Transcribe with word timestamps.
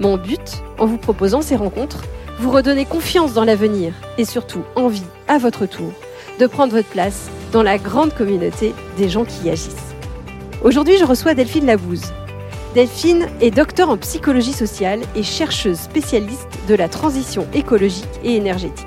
Mon 0.00 0.16
but, 0.16 0.62
en 0.78 0.86
vous 0.86 0.96
proposant 0.96 1.40
ces 1.40 1.54
rencontres, 1.54 2.02
vous 2.40 2.50
redonner 2.50 2.84
confiance 2.84 3.32
dans 3.32 3.44
l'avenir 3.44 3.92
et 4.18 4.24
surtout 4.24 4.62
envie, 4.74 5.02
à 5.28 5.38
votre 5.38 5.66
tour, 5.66 5.92
de 6.40 6.46
prendre 6.46 6.72
votre 6.72 6.88
place 6.88 7.28
dans 7.52 7.62
la 7.62 7.78
grande 7.78 8.12
communauté 8.12 8.74
des 8.98 9.08
gens 9.08 9.24
qui 9.24 9.48
agissent. 9.48 9.94
Aujourd'hui, 10.64 10.98
je 10.98 11.04
reçois 11.04 11.34
Delphine 11.34 11.66
Labouze. 11.66 12.12
Delphine 12.74 13.28
est 13.40 13.52
docteur 13.52 13.88
en 13.88 13.96
psychologie 13.96 14.52
sociale 14.52 15.00
et 15.14 15.22
chercheuse 15.22 15.78
spécialiste 15.78 16.48
de 16.66 16.74
la 16.74 16.88
transition 16.88 17.46
écologique 17.54 18.08
et 18.24 18.34
énergétique. 18.34 18.86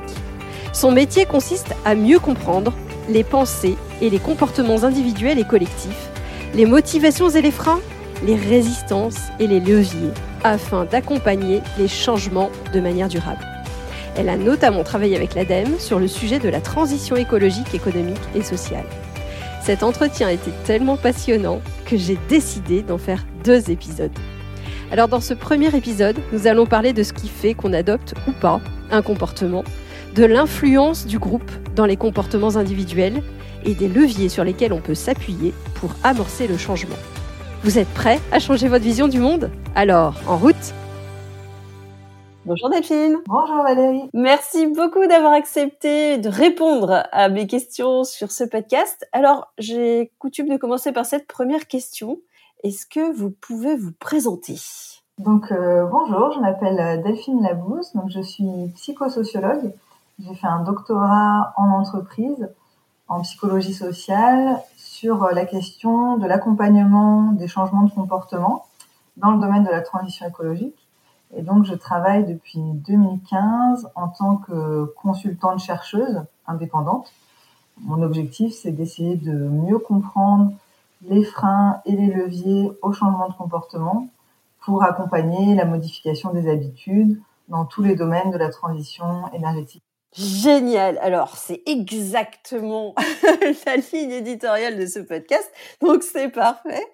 Son 0.73 0.91
métier 0.91 1.25
consiste 1.25 1.73
à 1.85 1.95
mieux 1.95 2.19
comprendre 2.19 2.73
les 3.07 3.23
pensées 3.23 3.77
et 4.01 4.09
les 4.09 4.19
comportements 4.19 4.83
individuels 4.83 5.39
et 5.39 5.45
collectifs, 5.45 6.09
les 6.53 6.65
motivations 6.65 7.29
et 7.29 7.41
les 7.41 7.51
freins, 7.51 7.79
les 8.25 8.35
résistances 8.35 9.19
et 9.39 9.47
les 9.47 9.61
leviers 9.61 10.11
afin 10.43 10.85
d'accompagner 10.85 11.61
les 11.77 11.87
changements 11.87 12.49
de 12.73 12.79
manière 12.79 13.07
durable. 13.07 13.45
Elle 14.15 14.29
a 14.29 14.37
notamment 14.37 14.83
travaillé 14.83 15.15
avec 15.15 15.35
l'ADEME 15.35 15.79
sur 15.79 15.99
le 15.99 16.07
sujet 16.07 16.39
de 16.39 16.49
la 16.49 16.61
transition 16.61 17.15
écologique, 17.15 17.75
économique 17.75 18.17
et 18.35 18.41
sociale. 18.41 18.85
Cet 19.63 19.83
entretien 19.83 20.29
était 20.29 20.53
tellement 20.65 20.97
passionnant 20.97 21.61
que 21.85 21.97
j'ai 21.97 22.17
décidé 22.29 22.81
d'en 22.81 22.97
faire 22.97 23.25
deux 23.43 23.69
épisodes. 23.69 24.17
Alors 24.91 25.07
dans 25.07 25.19
ce 25.19 25.33
premier 25.33 25.75
épisode, 25.75 26.17
nous 26.31 26.47
allons 26.47 26.65
parler 26.65 26.93
de 26.93 27.03
ce 27.03 27.13
qui 27.13 27.27
fait 27.27 27.53
qu'on 27.53 27.73
adopte 27.73 28.13
ou 28.27 28.31
pas 28.31 28.61
un 28.89 29.01
comportement, 29.01 29.63
de 30.15 30.23
l'influence 30.23 31.05
du 31.05 31.19
groupe 31.19 31.51
dans 31.75 31.85
les 31.85 31.97
comportements 31.97 32.55
individuels 32.55 33.21
et 33.65 33.75
des 33.75 33.89
leviers 33.89 34.29
sur 34.29 34.43
lesquels 34.43 34.73
on 34.73 34.81
peut 34.81 34.95
s'appuyer 34.95 35.53
pour 35.75 35.91
amorcer 36.03 36.47
le 36.47 36.57
changement. 36.57 36.95
Vous 37.63 37.79
êtes 37.79 37.91
prêts 37.95 38.19
à 38.31 38.37
changer 38.39 38.67
votre 38.67 38.83
vision 38.83 39.07
du 39.07 39.19
monde? 39.19 39.49
Alors, 39.73 40.13
en 40.27 40.37
route 40.37 40.73
Bonjour 42.45 42.69
Delphine. 42.69 43.17
Bonjour 43.27 43.63
Valérie. 43.63 44.09
Merci 44.13 44.67
beaucoup 44.67 45.05
d'avoir 45.07 45.33
accepté 45.33 46.17
de 46.19 46.29
répondre 46.29 47.03
à 47.11 47.29
mes 47.29 47.47
questions 47.47 48.03
sur 48.03 48.31
ce 48.31 48.43
podcast. 48.43 49.05
Alors, 49.11 49.51
j'ai 49.57 50.13
coutume 50.19 50.47
de 50.49 50.57
commencer 50.57 50.91
par 50.91 51.05
cette 51.05 51.27
première 51.27 51.67
question. 51.67 52.19
Est-ce 52.63 52.85
que 52.85 53.11
vous 53.11 53.31
pouvez 53.31 53.75
vous 53.75 53.91
présenter? 53.99 54.55
Donc, 55.17 55.51
euh, 55.51 55.85
bonjour, 55.87 56.31
je 56.33 56.39
m'appelle 56.39 56.79
euh, 56.79 57.03
Delphine 57.03 57.41
Labousse, 57.41 57.93
donc 57.95 58.11
je 58.11 58.21
suis 58.21 58.71
psychosociologue. 58.75 59.73
J'ai 60.19 60.35
fait 60.35 60.47
un 60.47 60.63
doctorat 60.63 61.53
en 61.57 61.69
entreprise, 61.71 62.49
en 63.07 63.21
psychologie 63.21 63.73
sociale, 63.73 64.61
sur 64.75 65.23
euh, 65.23 65.31
la 65.31 65.45
question 65.45 66.17
de 66.17 66.27
l'accompagnement 66.27 67.31
des 67.33 67.47
changements 67.47 67.83
de 67.83 67.91
comportement 67.91 68.65
dans 69.17 69.31
le 69.31 69.39
domaine 69.39 69.63
de 69.63 69.69
la 69.69 69.81
transition 69.81 70.27
écologique. 70.27 70.87
Et 71.35 71.41
donc, 71.41 71.65
je 71.65 71.73
travaille 71.73 72.25
depuis 72.25 72.59
2015 72.59 73.89
en 73.95 74.07
tant 74.07 74.37
que 74.37 74.85
consultante 75.01 75.59
chercheuse 75.59 76.23
indépendante. 76.47 77.11
Mon 77.81 78.01
objectif, 78.01 78.53
c'est 78.53 78.71
d'essayer 78.71 79.15
de 79.15 79.31
mieux 79.31 79.77
comprendre 79.77 80.53
les 81.07 81.23
freins 81.23 81.81
et 81.85 81.91
les 81.91 82.07
leviers 82.07 82.71
au 82.81 82.91
changement 82.91 83.29
de 83.29 83.33
comportement 83.33 84.07
pour 84.61 84.83
accompagner 84.83 85.53
la 85.55 85.65
modification 85.65 86.33
des 86.33 86.49
habitudes 86.49 87.21
dans 87.49 87.65
tous 87.65 87.83
les 87.83 87.95
domaines 87.95 88.31
de 88.31 88.37
la 88.37 88.49
transition 88.49 89.31
énergétique. 89.33 89.83
Génial. 90.13 90.97
Alors, 91.01 91.37
c'est 91.37 91.61
exactement 91.65 92.95
la 93.65 93.75
ligne 93.75 94.11
éditoriale 94.11 94.77
de 94.77 94.85
ce 94.85 94.99
podcast, 94.99 95.51
donc 95.81 96.01
c'est 96.01 96.29
parfait. 96.29 96.85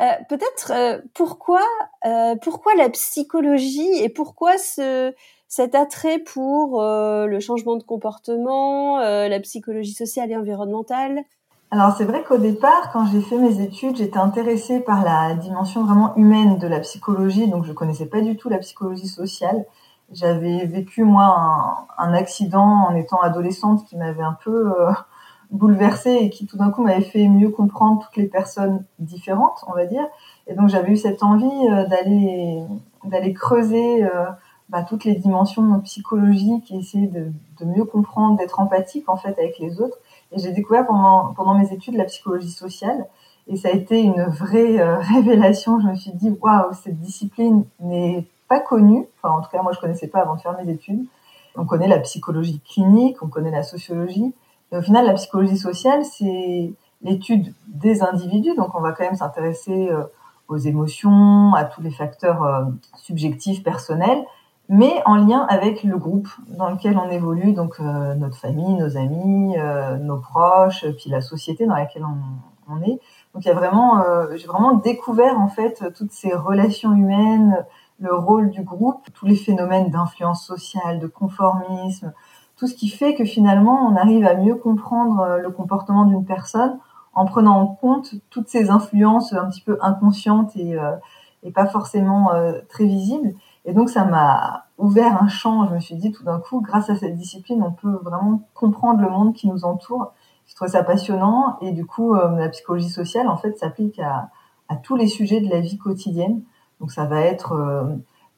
Euh, 0.00 0.04
Peut-être 0.28 0.72
euh, 0.72 0.98
pourquoi 1.14 1.62
euh, 2.06 2.36
pourquoi 2.36 2.74
la 2.76 2.88
psychologie 2.90 3.90
et 4.00 4.08
pourquoi 4.08 4.58
ce 4.58 5.12
cet 5.48 5.74
attrait 5.74 6.18
pour 6.18 6.82
le 6.82 7.40
changement 7.40 7.76
de 7.76 7.82
comportement, 7.82 8.98
la 8.98 9.40
psychologie 9.40 9.94
sociale 9.94 10.30
et 10.30 10.36
environnementale? 10.36 11.24
Alors, 11.70 11.94
c'est 11.96 12.04
vrai 12.04 12.22
qu'au 12.22 12.36
départ, 12.36 12.90
quand 12.92 13.06
j'ai 13.06 13.22
fait 13.22 13.36
mes 13.38 13.62
études, 13.62 13.96
j'étais 13.96 14.18
intéressée 14.18 14.80
par 14.80 15.04
la 15.04 15.34
dimension 15.34 15.84
vraiment 15.84 16.14
humaine 16.16 16.58
de 16.58 16.66
la 16.66 16.80
psychologie, 16.80 17.48
donc 17.48 17.64
je 17.64 17.72
connaissais 17.72 18.06
pas 18.06 18.20
du 18.20 18.36
tout 18.36 18.50
la 18.50 18.58
psychologie 18.58 19.08
sociale. 19.08 19.64
J'avais 20.12 20.64
vécu 20.64 21.04
moi 21.04 21.86
un, 21.98 22.14
accident 22.14 22.86
en 22.88 22.94
étant 22.94 23.20
adolescente 23.20 23.84
qui 23.86 23.96
m'avait 23.96 24.22
un 24.22 24.36
peu 24.42 24.72
euh, 24.80 24.92
bouleversée 25.50 26.18
et 26.22 26.30
qui 26.30 26.46
tout 26.46 26.56
d'un 26.56 26.70
coup 26.70 26.82
m'avait 26.82 27.02
fait 27.02 27.28
mieux 27.28 27.50
comprendre 27.50 28.02
toutes 28.04 28.16
les 28.16 28.26
personnes 28.26 28.84
différentes, 28.98 29.64
on 29.66 29.72
va 29.72 29.86
dire. 29.86 30.06
Et 30.46 30.54
donc 30.54 30.68
j'avais 30.68 30.92
eu 30.92 30.96
cette 30.96 31.22
envie 31.22 31.68
euh, 31.68 31.86
d'aller 31.86 32.62
d'aller 33.04 33.32
creuser 33.32 34.02
euh, 34.04 34.26
bah, 34.70 34.82
toutes 34.82 35.04
les 35.04 35.14
dimensions 35.14 35.80
psychologiques 35.80 36.70
et 36.70 36.76
essayer 36.76 37.06
de, 37.06 37.32
de 37.60 37.64
mieux 37.64 37.84
comprendre, 37.84 38.38
d'être 38.38 38.60
empathique 38.60 39.08
en 39.08 39.16
fait 39.16 39.38
avec 39.38 39.58
les 39.58 39.80
autres. 39.80 39.98
Et 40.32 40.38
j'ai 40.38 40.52
découvert 40.52 40.86
pendant 40.86 41.34
pendant 41.34 41.54
mes 41.54 41.72
études 41.72 41.94
la 41.94 42.04
psychologie 42.04 42.50
sociale. 42.50 43.06
Et 43.48 43.56
ça 43.56 43.68
a 43.68 43.72
été 43.72 44.02
une 44.02 44.24
vraie 44.24 44.78
euh, 44.78 44.98
révélation. 45.14 45.80
Je 45.80 45.88
me 45.88 45.96
suis 45.96 46.12
dit, 46.12 46.30
waouh, 46.40 46.72
cette 46.74 47.00
discipline 47.00 47.64
n'est 47.80 48.26
pas 48.48 48.60
connue. 48.60 49.06
Enfin, 49.22 49.34
en 49.34 49.42
tout 49.42 49.50
cas, 49.50 49.62
moi, 49.62 49.72
je 49.72 49.80
connaissais 49.80 50.08
pas 50.08 50.20
avant 50.20 50.36
de 50.36 50.40
faire 50.40 50.56
mes 50.56 50.70
études. 50.70 51.04
On 51.56 51.64
connaît 51.64 51.88
la 51.88 51.98
psychologie 51.98 52.60
clinique, 52.60 53.22
on 53.22 53.28
connaît 53.28 53.50
la 53.50 53.62
sociologie. 53.62 54.32
Et 54.72 54.76
au 54.76 54.82
final, 54.82 55.06
la 55.06 55.14
psychologie 55.14 55.58
sociale, 55.58 56.04
c'est 56.04 56.72
l'étude 57.02 57.54
des 57.68 58.02
individus. 58.02 58.54
Donc, 58.54 58.74
on 58.74 58.80
va 58.80 58.92
quand 58.92 59.04
même 59.04 59.16
s'intéresser 59.16 59.88
euh, 59.90 60.04
aux 60.48 60.56
émotions, 60.56 61.54
à 61.54 61.64
tous 61.64 61.82
les 61.82 61.90
facteurs 61.90 62.42
euh, 62.42 62.64
subjectifs, 62.96 63.62
personnels, 63.62 64.24
mais 64.68 65.02
en 65.06 65.16
lien 65.16 65.46
avec 65.48 65.82
le 65.82 65.96
groupe 65.96 66.28
dans 66.48 66.70
lequel 66.70 66.98
on 66.98 67.08
évolue, 67.10 67.54
donc 67.54 67.76
euh, 67.80 68.14
notre 68.14 68.36
famille, 68.36 68.74
nos 68.74 68.96
amis, 68.96 69.56
nos 70.00 70.18
proches, 70.18 70.84
puis 70.98 71.08
la 71.10 71.22
société 71.22 71.66
dans 71.66 71.74
laquelle 71.74 72.04
on, 72.04 72.74
on 72.74 72.82
est. 72.82 73.00
Donc, 73.34 73.44
il 73.44 73.46
y 73.46 73.50
a 73.50 73.54
vraiment, 73.54 74.02
j'ai 74.36 74.46
vraiment 74.46 74.74
découvert 74.74 75.38
en 75.38 75.48
fait 75.48 75.82
toutes 75.94 76.12
ces 76.12 76.34
relations 76.34 76.92
humaines, 76.92 77.64
le 77.98 78.14
rôle 78.14 78.50
du 78.50 78.62
groupe, 78.62 79.06
tous 79.14 79.26
les 79.26 79.36
phénomènes 79.36 79.90
d'influence 79.90 80.44
sociale, 80.44 81.00
de 81.00 81.06
conformisme, 81.06 82.12
tout 82.56 82.66
ce 82.66 82.74
qui 82.74 82.88
fait 82.88 83.14
que 83.14 83.24
finalement 83.24 83.88
on 83.88 83.96
arrive 83.96 84.26
à 84.26 84.34
mieux 84.34 84.54
comprendre 84.54 85.20
euh, 85.20 85.38
le 85.38 85.50
comportement 85.50 86.04
d'une 86.04 86.24
personne 86.24 86.78
en 87.14 87.24
prenant 87.24 87.60
en 87.60 87.66
compte 87.66 88.14
toutes 88.30 88.48
ces 88.48 88.70
influences 88.70 89.32
un 89.32 89.48
petit 89.48 89.62
peu 89.62 89.78
inconscientes 89.80 90.54
et, 90.56 90.78
euh, 90.78 90.92
et 91.42 91.50
pas 91.50 91.66
forcément 91.66 92.32
euh, 92.32 92.60
très 92.68 92.84
visibles. 92.86 93.34
Et 93.64 93.72
donc 93.72 93.90
ça 93.90 94.04
m'a 94.04 94.66
ouvert 94.78 95.20
un 95.20 95.28
champ. 95.28 95.66
Je 95.66 95.74
me 95.74 95.80
suis 95.80 95.96
dit 95.96 96.12
tout 96.12 96.24
d'un 96.24 96.38
coup, 96.38 96.60
grâce 96.60 96.90
à 96.90 96.96
cette 96.96 97.16
discipline, 97.16 97.62
on 97.62 97.72
peut 97.72 97.98
vraiment 98.02 98.42
comprendre 98.54 99.00
le 99.00 99.10
monde 99.10 99.34
qui 99.34 99.48
nous 99.48 99.64
entoure. 99.64 100.12
Je 100.46 100.54
trouve 100.54 100.68
ça 100.68 100.82
passionnant 100.82 101.58
et 101.60 101.72
du 101.72 101.84
coup, 101.84 102.14
euh, 102.14 102.36
la 102.38 102.48
psychologie 102.48 102.88
sociale 102.88 103.28
en 103.28 103.36
fait 103.36 103.58
s'applique 103.58 103.98
à, 103.98 104.30
à 104.68 104.76
tous 104.76 104.96
les 104.96 105.08
sujets 105.08 105.40
de 105.40 105.48
la 105.48 105.60
vie 105.60 105.76
quotidienne. 105.76 106.42
Donc 106.80 106.92
ça 106.92 107.04
va 107.04 107.20
être 107.20 107.52
euh, 107.52 107.84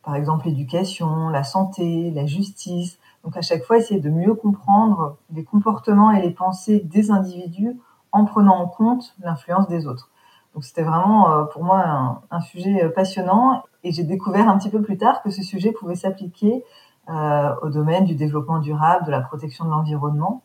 par 0.02 0.14
exemple 0.14 0.46
l'éducation, 0.46 1.28
la 1.28 1.44
santé, 1.44 2.10
la 2.10 2.26
justice. 2.26 2.98
Donc 3.24 3.36
à 3.36 3.42
chaque 3.42 3.64
fois 3.64 3.76
essayer 3.76 4.00
de 4.00 4.10
mieux 4.10 4.34
comprendre 4.34 5.16
les 5.32 5.44
comportements 5.44 6.10
et 6.10 6.22
les 6.22 6.30
pensées 6.30 6.80
des 6.80 7.10
individus 7.10 7.76
en 8.12 8.24
prenant 8.24 8.56
en 8.56 8.66
compte 8.66 9.14
l'influence 9.20 9.68
des 9.68 9.86
autres. 9.86 10.10
Donc 10.54 10.64
c'était 10.64 10.82
vraiment 10.82 11.30
euh, 11.30 11.44
pour 11.44 11.62
moi 11.62 12.22
un, 12.30 12.40
sujet 12.40 12.88
passionnant 12.88 13.62
et 13.84 13.92
j'ai 13.92 14.02
découvert 14.02 14.48
un 14.48 14.58
petit 14.58 14.70
peu 14.70 14.82
plus 14.82 14.96
tard 14.96 15.22
que 15.22 15.30
ce 15.30 15.42
sujet 15.42 15.72
pouvait 15.72 15.94
s'appliquer 15.94 16.64
euh, 17.08 17.54
au 17.62 17.70
domaine 17.70 18.04
du 18.04 18.14
développement 18.14 18.58
durable, 18.58 19.06
de 19.06 19.10
la 19.10 19.20
protection 19.20 19.64
de 19.64 19.70
l'environnement. 19.70 20.42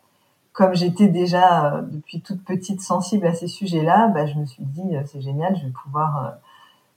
Comme 0.54 0.76
j'étais 0.76 1.08
déjà 1.08 1.76
euh, 1.76 1.82
depuis 1.82 2.22
toute 2.22 2.44
petite 2.44 2.82
sensible 2.82 3.26
à 3.26 3.34
ces 3.34 3.48
sujets-là, 3.48 4.10
bah, 4.10 4.26
je 4.26 4.36
me 4.36 4.46
suis 4.46 4.64
dit 4.64 4.96
c'est 5.06 5.22
génial, 5.22 5.56
je 5.56 5.66
vais 5.66 5.74
pouvoir 5.84 6.36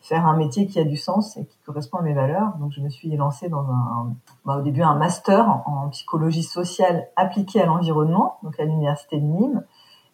faire 0.09 0.27
un 0.27 0.37
métier 0.37 0.67
qui 0.67 0.81
a 0.81 0.85
du 0.85 0.97
sens 0.97 1.37
et 1.37 1.45
qui 1.45 1.59
correspond 1.67 1.99
à 1.99 2.03
mes 2.03 2.15
valeurs. 2.15 2.57
Donc, 2.59 2.73
je 2.73 2.81
me 2.81 2.89
suis 2.89 3.15
lancée 3.15 3.51
dans 3.51 3.61
un, 3.61 4.15
bah, 4.47 4.57
au 4.57 4.63
début, 4.63 4.83
un 4.83 4.95
master 4.95 5.63
en, 5.67 5.89
psychologie 5.91 6.43
sociale 6.43 7.09
appliquée 7.15 7.61
à 7.61 7.67
l'environnement, 7.67 8.39
donc 8.43 8.59
à 8.59 8.65
l'université 8.65 9.19
de 9.19 9.25
Nîmes. 9.25 9.65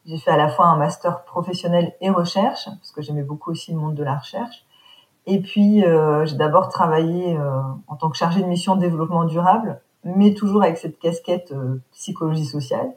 J'ai 0.04 0.18
fait 0.18 0.32
à 0.32 0.36
la 0.36 0.48
fois 0.48 0.66
un 0.66 0.76
master 0.76 1.24
professionnel 1.24 1.94
et 2.00 2.10
recherche, 2.10 2.64
parce 2.64 2.90
que 2.90 3.02
j'aimais 3.02 3.22
beaucoup 3.22 3.52
aussi 3.52 3.72
le 3.72 3.78
monde 3.78 3.94
de 3.94 4.02
la 4.02 4.16
recherche. 4.16 4.64
Et 5.26 5.40
puis, 5.40 5.82
j'ai 6.24 6.36
d'abord 6.36 6.68
travaillé 6.68 7.38
en 7.88 7.96
tant 7.96 8.10
que 8.10 8.16
chargée 8.16 8.42
de 8.42 8.46
mission 8.46 8.76
développement 8.76 9.24
durable, 9.24 9.80
mais 10.04 10.34
toujours 10.34 10.62
avec 10.62 10.76
cette 10.76 10.98
casquette 10.98 11.54
psychologie 11.92 12.44
sociale. 12.44 12.92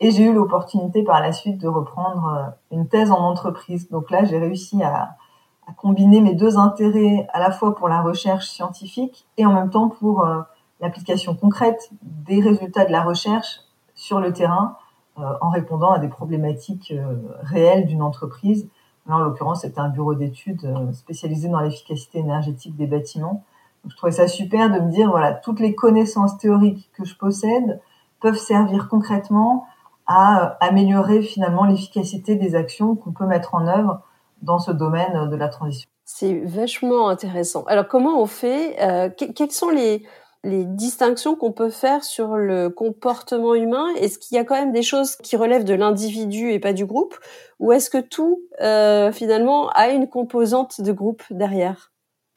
Et 0.00 0.10
j'ai 0.10 0.24
eu 0.24 0.34
l'opportunité 0.34 1.02
par 1.02 1.22
la 1.22 1.32
suite 1.32 1.58
de 1.58 1.68
reprendre 1.68 2.52
une 2.70 2.86
thèse 2.86 3.10
en 3.10 3.20
entreprise. 3.20 3.88
Donc 3.88 4.10
là, 4.10 4.24
j'ai 4.24 4.38
réussi 4.38 4.82
à, 4.82 5.16
à 5.66 5.72
combiner 5.72 6.20
mes 6.20 6.34
deux 6.34 6.58
intérêts 6.58 7.26
à 7.32 7.38
la 7.38 7.50
fois 7.50 7.74
pour 7.74 7.88
la 7.88 8.02
recherche 8.02 8.46
scientifique 8.46 9.26
et 9.36 9.46
en 9.46 9.52
même 9.52 9.70
temps 9.70 9.88
pour 9.88 10.24
euh, 10.24 10.40
l'application 10.80 11.34
concrète 11.34 11.90
des 12.02 12.40
résultats 12.40 12.84
de 12.84 12.92
la 12.92 13.02
recherche 13.02 13.60
sur 13.94 14.20
le 14.20 14.32
terrain 14.32 14.76
euh, 15.18 15.22
en 15.40 15.50
répondant 15.50 15.92
à 15.92 15.98
des 15.98 16.08
problématiques 16.08 16.92
euh, 16.92 17.16
réelles 17.42 17.86
d'une 17.86 18.02
entreprise. 18.02 18.68
Là, 19.06 19.16
en 19.16 19.18
l'occurrence, 19.20 19.62
c'était 19.62 19.80
un 19.80 19.88
bureau 19.88 20.14
d'études 20.14 20.66
spécialisé 20.92 21.48
dans 21.48 21.60
l'efficacité 21.60 22.18
énergétique 22.18 22.74
des 22.76 22.86
bâtiments. 22.86 23.44
Donc, 23.82 23.92
je 23.92 23.96
trouvais 23.96 24.12
ça 24.12 24.28
super 24.28 24.70
de 24.70 24.80
me 24.80 24.90
dire, 24.90 25.10
voilà, 25.10 25.32
toutes 25.32 25.60
les 25.60 25.74
connaissances 25.74 26.38
théoriques 26.38 26.90
que 26.94 27.04
je 27.04 27.14
possède 27.14 27.80
peuvent 28.20 28.38
servir 28.38 28.88
concrètement 28.88 29.66
à 30.06 30.56
améliorer 30.60 31.22
finalement 31.22 31.64
l'efficacité 31.64 32.36
des 32.36 32.54
actions 32.54 32.94
qu'on 32.94 33.12
peut 33.12 33.26
mettre 33.26 33.54
en 33.54 33.66
œuvre 33.66 34.00
dans 34.44 34.58
ce 34.58 34.70
domaine 34.70 35.28
de 35.28 35.36
la 35.36 35.48
transition. 35.48 35.88
C'est 36.04 36.40
vachement 36.44 37.08
intéressant. 37.08 37.64
Alors 37.64 37.88
comment 37.88 38.20
on 38.20 38.26
fait 38.26 38.76
euh, 38.82 39.08
Quelles 39.34 39.50
sont 39.50 39.70
les, 39.70 40.04
les 40.44 40.64
distinctions 40.64 41.34
qu'on 41.34 41.52
peut 41.52 41.70
faire 41.70 42.04
sur 42.04 42.36
le 42.36 42.68
comportement 42.68 43.54
humain? 43.54 43.86
Est-ce 43.96 44.18
qu'il 44.18 44.36
y 44.36 44.38
a 44.38 44.44
quand 44.44 44.54
même 44.54 44.72
des 44.72 44.82
choses 44.82 45.16
qui 45.16 45.36
relèvent 45.36 45.64
de 45.64 45.74
l'individu 45.74 46.50
et 46.50 46.60
pas 46.60 46.72
du 46.72 46.84
groupe? 46.84 47.16
Ou 47.58 47.72
est-ce 47.72 47.90
que 47.90 47.98
tout, 47.98 48.42
euh, 48.60 49.10
finalement, 49.10 49.70
a 49.70 49.88
une 49.88 50.08
composante 50.08 50.80
de 50.80 50.92
groupe 50.92 51.22
derrière? 51.30 51.92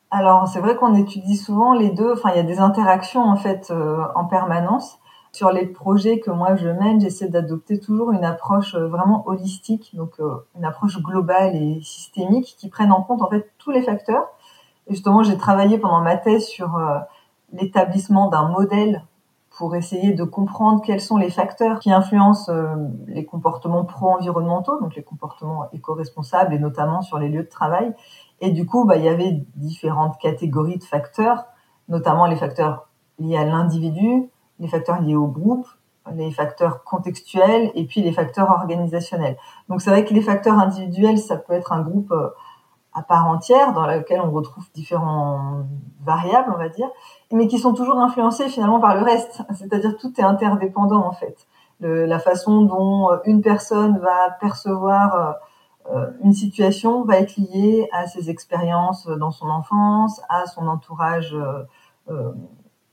Alors, 0.10 0.48
c'est 0.48 0.60
vrai 0.60 0.77
qu'on 0.77 0.95
étudie 0.95 1.36
souvent 1.36 1.74
les 1.74 1.89
deux. 1.89 2.13
Enfin, 2.13 2.30
il 2.33 2.38
y 2.38 2.39
a 2.39 2.44
des 2.44 2.60
interactions, 2.60 3.21
en 3.21 3.36
fait, 3.36 3.68
euh, 3.71 3.98
en 4.15 4.25
permanence 4.25 5.00
sur 5.38 5.51
les 5.51 5.68
projets 5.68 6.19
que 6.19 6.31
moi 6.31 6.56
je 6.56 6.68
mène, 6.68 7.00
j'essaie 7.00 7.30
d'adopter 7.30 7.80
toujours 7.80 8.12
une 8.12 8.25
approche 8.25 8.74
euh, 8.74 8.88
vraiment 8.88 9.22
holistique, 9.28 9.92
donc 9.94 10.19
euh, 10.19 10.38
une 10.57 10.66
approche 10.66 11.00
globale 11.00 11.56
et 11.56 11.80
systémique 11.84 12.56
qui 12.57 12.69
prenne 12.69 12.92
en 12.92 13.04
compte 13.04 13.22
en 13.22 13.30
fait 13.30 13.51
tous 13.60 13.69
les 13.69 13.84
facteurs. 13.84 14.25
Et 14.88 14.95
justement, 14.95 15.22
j'ai 15.22 15.38
travaillé 15.38 15.78
pendant 15.78 16.01
ma 16.01 16.18
thèse 16.18 16.48
sur 16.48 16.75
euh, 16.78 16.98
l'établissement 17.54 18.30
d'un 18.30 18.50
modèle 18.50 19.04
pour 19.56 19.75
essayer 19.75 20.13
de 20.13 20.24
comprendre 20.24 20.81
quels 20.84 21.01
sont 21.01 21.18
les 21.18 21.30
facteurs 21.30 21.80
qui 21.80 21.92
influencent 21.92 22.51
les 23.07 23.25
comportements 23.25 23.86
pro-environnementaux, 23.86 24.80
donc 24.80 24.95
les 24.95 25.01
comportements 25.01 25.68
éco-responsables 25.72 26.54
et 26.54 26.60
notamment 26.60 27.01
sur 27.01 27.18
les 27.18 27.28
lieux 27.28 27.44
de 27.44 27.50
travail. 27.50 27.92
Et 28.39 28.51
du 28.51 28.68
coup, 28.68 28.86
bah, 28.86 28.98
il 28.98 29.04
y 29.04 29.10
avait 29.10 29.44
différentes 29.56 30.19
catégories 30.19 30.78
de 30.78 30.84
facteurs, 30.84 31.45
notamment 31.89 32.28
les 32.28 32.36
facteurs 32.36 32.88
liés 33.18 33.38
à 33.38 33.45
l'individu, 33.45 34.30
les 34.59 34.68
facteurs 34.68 35.01
liés 35.01 35.15
au 35.15 35.27
groupe, 35.27 35.68
les 36.13 36.31
facteurs 36.31 36.83
contextuels 36.83 37.71
et 37.75 37.86
puis 37.86 38.01
les 38.01 38.12
facteurs 38.12 38.50
organisationnels. 38.50 39.38
Donc 39.69 39.81
c'est 39.81 39.89
vrai 39.89 40.06
que 40.06 40.13
les 40.13 40.21
facteurs 40.21 40.57
individuels, 40.57 41.18
ça 41.18 41.38
peut 41.38 41.54
être 41.54 41.74
un 41.74 41.81
groupe 41.81 42.12
euh, 42.12 42.30
à 42.94 43.04
part 43.04 43.27
entière 43.27 43.74
dans 43.74 43.86
lequel 43.86 44.21
on 44.21 44.31
retrouve 44.31 44.65
différents 44.74 45.65
variables, 46.04 46.51
on 46.54 46.57
va 46.57 46.69
dire, 46.69 46.89
mais 47.31 47.48
qui 47.48 47.59
sont 47.59 47.74
toujours 47.74 48.00
influencés 48.00 48.50
finalement 48.50 48.80
par 48.80 48.95
le 48.95 49.04
reste. 49.04 49.44
C'est-à-dire 49.56 49.98
tout 49.98 50.13
est 50.18 50.24
interdépendant 50.24 51.06
en 51.06 51.12
fait. 51.12 51.48
la 51.80 52.19
façon 52.19 52.62
dont 52.62 53.12
euh, 53.12 53.18
une 53.25 53.42
personne 53.42 54.00
va 54.00 54.31
percevoir 54.39 55.36
euh, 55.94 56.07
une 56.24 56.33
situation 56.33 57.03
va 57.03 57.18
être 57.18 57.38
liée 57.38 57.88
à 57.94 58.07
ses 58.07 58.30
expériences 58.30 59.07
dans 59.07 59.31
son 59.31 59.48
enfance, 59.48 60.21
à 60.30 60.45
son 60.45 60.68
entourage 60.68 61.36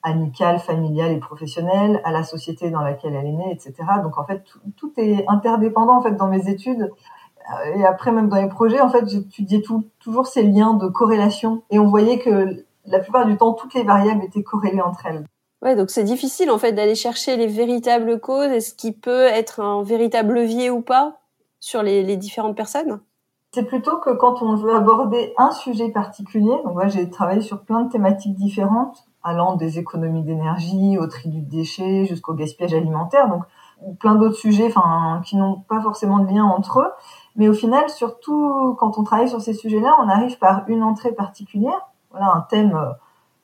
amicale, 0.05 0.61
familiale 0.61 1.11
et 1.11 1.19
professionnelle, 1.19 2.01
à 2.05 2.13
la 2.13 2.23
société 2.23 2.71
dans 2.71 2.83
laquelle 2.83 3.15
elle 3.15 3.27
est 3.27 3.33
née, 3.33 3.51
etc. 3.51 3.75
Donc 4.03 4.19
en 4.19 4.25
fait, 4.25 4.45
tout, 4.77 4.93
est 4.99 5.25
interdépendant 5.29 5.99
en 5.99 6.03
fait 6.03 6.13
dans 6.13 6.29
mes 6.29 6.49
études. 6.49 6.83
Euh, 6.83 7.75
et 7.77 7.85
après, 7.85 8.13
même 8.13 8.29
dans 8.29 8.41
les 8.41 8.49
projets, 8.49 8.81
en 8.81 8.89
fait, 8.89 9.09
j'étudiais 9.09 9.63
toujours 9.99 10.27
ces 10.27 10.43
liens 10.43 10.75
de 10.75 10.87
corrélation. 10.87 11.63
Et 11.71 11.79
on 11.79 11.89
voyait 11.89 12.19
que 12.19 12.65
la 12.87 13.01
plupart 13.01 13.27
du 13.27 13.37
temps, 13.37 13.55
toutes 13.55 13.75
les 13.75 13.83
variables 13.83 14.23
étaient 14.23 14.43
corrélées 14.43 14.83
entre 14.83 15.07
elles. 15.07 15.25
Ouais, 15.63 15.75
donc 15.75 15.91
c'est 15.91 16.05
difficile 16.05 16.51
en 16.51 16.59
fait 16.59 16.73
d'aller 16.73 16.95
chercher 16.95 17.39
les 17.39 17.47
véritables 17.47 18.21
causes 18.21 18.53
et 18.53 18.61
ce 18.61 18.75
qui 18.75 18.93
peut 18.93 19.23
être 19.23 19.61
un 19.61 19.83
véritable 19.83 20.35
levier 20.35 20.69
ou 20.69 20.83
pas 20.83 21.21
sur 21.59 21.83
les, 21.83 22.03
les 22.03 22.19
différentes 22.19 22.55
personnes? 22.55 23.01
C'est 23.55 23.65
plutôt 23.65 23.99
que 23.99 24.11
quand 24.11 24.43
on 24.43 24.57
veut 24.57 24.75
aborder 24.75 25.33
un 25.39 25.53
sujet 25.53 25.89
particulier, 25.89 26.51
donc 26.65 26.75
moi 26.75 26.89
j'ai 26.89 27.09
travaillé 27.09 27.41
sur 27.41 27.63
plein 27.63 27.85
de 27.85 27.91
thématiques 27.91 28.35
différentes, 28.35 29.07
allant 29.25 29.57
des 29.57 29.79
économies 29.79 30.23
d'énergie 30.23 30.99
au 30.99 31.07
tri 31.07 31.31
du 31.31 31.41
déchet 31.41 32.05
jusqu'au 32.05 32.35
gaspillage 32.35 32.75
alimentaire, 32.75 33.29
donc 33.29 33.45
plein 33.99 34.15
d'autres 34.15 34.37
sujets, 34.37 34.67
enfin 34.67 35.23
qui 35.25 35.37
n'ont 35.37 35.61
pas 35.61 35.81
forcément 35.81 36.19
de 36.19 36.29
lien 36.29 36.45
entre 36.45 36.81
eux. 36.81 36.93
Mais 37.37 37.49
au 37.49 37.55
final, 37.55 37.89
surtout 37.89 38.77
quand 38.79 38.99
on 38.99 39.03
travaille 39.03 39.29
sur 39.29 39.41
ces 39.41 39.55
sujets-là, 39.55 39.97
on 40.01 40.09
arrive 40.09 40.39
par 40.39 40.69
une 40.69 40.83
entrée 40.83 41.13
particulière. 41.13 41.89
Voilà 42.11 42.33
un 42.33 42.41
thème. 42.43 42.75
Euh, 42.77 42.93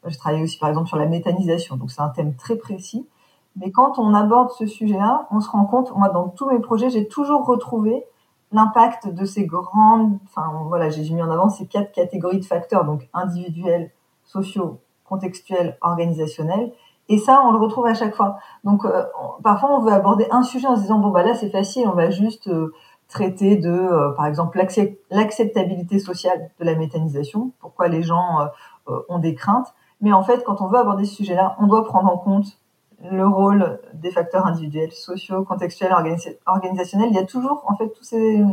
je 0.06 0.16
travaille 0.16 0.42
aussi 0.42 0.58
par 0.58 0.68
exemple 0.68 0.88
sur 0.88 0.96
la 0.96 1.06
méthanisation, 1.06 1.76
donc 1.76 1.90
c'est 1.90 2.02
un 2.02 2.08
thème 2.10 2.36
très 2.36 2.56
précis. 2.56 3.08
Mais 3.56 3.70
quand 3.72 3.98
on 3.98 4.14
aborde 4.14 4.50
ce 4.50 4.66
sujet-là, 4.66 5.26
on 5.30 5.40
se 5.40 5.50
rend 5.50 5.64
compte, 5.64 5.94
moi 5.96 6.08
dans 6.08 6.28
tous 6.28 6.48
mes 6.48 6.60
projets, 6.60 6.90
j'ai 6.90 7.08
toujours 7.08 7.44
retrouvé 7.44 8.04
l'impact 8.52 9.08
de 9.08 9.24
ces 9.24 9.44
grandes, 9.44 10.18
enfin 10.24 10.50
voilà, 10.66 10.88
j'ai 10.88 11.08
mis 11.12 11.22
en 11.22 11.30
avant 11.30 11.48
ces 11.48 11.66
quatre 11.66 11.92
catégories 11.92 12.40
de 12.40 12.44
facteurs, 12.44 12.84
donc 12.84 13.08
individuels, 13.12 13.90
sociaux, 14.24 14.80
contextuel, 15.10 15.76
organisationnel. 15.82 16.72
Et 17.10 17.18
ça, 17.18 17.42
on 17.44 17.50
le 17.50 17.58
retrouve 17.58 17.86
à 17.86 17.94
chaque 17.94 18.14
fois. 18.14 18.38
Donc, 18.62 18.84
euh, 18.84 19.02
parfois, 19.42 19.76
on 19.76 19.80
veut 19.80 19.92
aborder 19.92 20.26
un 20.30 20.44
sujet 20.44 20.68
en 20.68 20.76
se 20.76 20.82
disant, 20.82 21.00
bon, 21.00 21.10
bah 21.10 21.24
là, 21.24 21.34
c'est 21.34 21.50
facile, 21.50 21.88
on 21.88 21.96
va 21.96 22.08
juste 22.08 22.46
euh, 22.46 22.72
traiter 23.08 23.56
de, 23.56 23.68
euh, 23.68 24.12
par 24.12 24.26
exemple, 24.26 24.64
l'acceptabilité 25.10 25.98
sociale 25.98 26.50
de 26.60 26.64
la 26.64 26.76
méthanisation, 26.76 27.50
pourquoi 27.60 27.88
les 27.88 28.04
gens 28.04 28.48
ont 29.08 29.18
des 29.18 29.34
craintes. 29.34 29.74
Mais 30.00 30.12
en 30.12 30.22
fait, 30.22 30.44
quand 30.44 30.62
on 30.62 30.68
veut 30.68 30.78
aborder 30.78 31.04
ce 31.04 31.16
sujet-là, 31.16 31.56
on 31.58 31.66
doit 31.66 31.84
prendre 31.84 32.10
en 32.10 32.16
compte 32.16 32.46
le 33.10 33.26
rôle 33.26 33.80
des 33.94 34.10
facteurs 34.12 34.46
individuels, 34.46 34.92
sociaux, 34.92 35.42
contextuels, 35.42 35.92
organisationnels. 36.46 37.08
Il 37.10 37.16
y 37.16 37.18
a 37.18 37.24
toujours, 37.24 37.64
en 37.66 37.76
fait, 37.76 37.88
tous 37.88 38.04
ces 38.04 38.44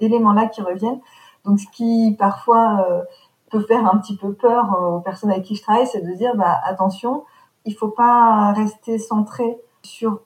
éléments-là 0.00 0.46
qui 0.46 0.62
reviennent. 0.62 1.00
Donc, 1.44 1.60
ce 1.60 1.66
qui, 1.72 2.16
parfois, 2.18 3.04
peut 3.50 3.60
faire 3.60 3.86
un 3.86 3.98
petit 3.98 4.16
peu 4.16 4.32
peur 4.32 4.78
aux 4.80 5.00
personnes 5.00 5.30
avec 5.30 5.44
qui 5.44 5.56
je 5.56 5.62
travaille, 5.62 5.86
c'est 5.86 6.02
de 6.02 6.12
dire 6.12 6.36
bah, 6.36 6.60
attention, 6.64 7.24
il 7.64 7.74
faut 7.74 7.88
pas 7.88 8.52
rester 8.52 8.98
centré 8.98 9.58
sur 9.82 10.20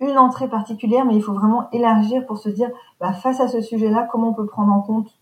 une 0.00 0.18
entrée 0.18 0.48
particulière, 0.48 1.04
mais 1.04 1.14
il 1.14 1.22
faut 1.22 1.34
vraiment 1.34 1.68
élargir 1.72 2.26
pour 2.26 2.38
se 2.38 2.48
dire 2.48 2.70
bah, 3.00 3.12
face 3.12 3.40
à 3.40 3.48
ce 3.48 3.60
sujet-là, 3.60 4.08
comment 4.10 4.28
on 4.28 4.34
peut 4.34 4.46
prendre 4.46 4.72
en 4.72 4.80
compte 4.80 5.18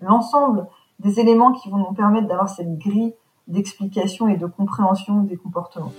l'ensemble 0.00 0.66
des 1.00 1.20
éléments 1.20 1.52
qui 1.52 1.68
vont 1.70 1.78
nous 1.78 1.92
permettre 1.92 2.28
d'avoir 2.28 2.48
cette 2.48 2.78
grille 2.78 3.14
d'explication 3.48 4.28
et 4.28 4.36
de 4.36 4.46
compréhension 4.46 5.22
des 5.22 5.36
comportements. 5.36 5.92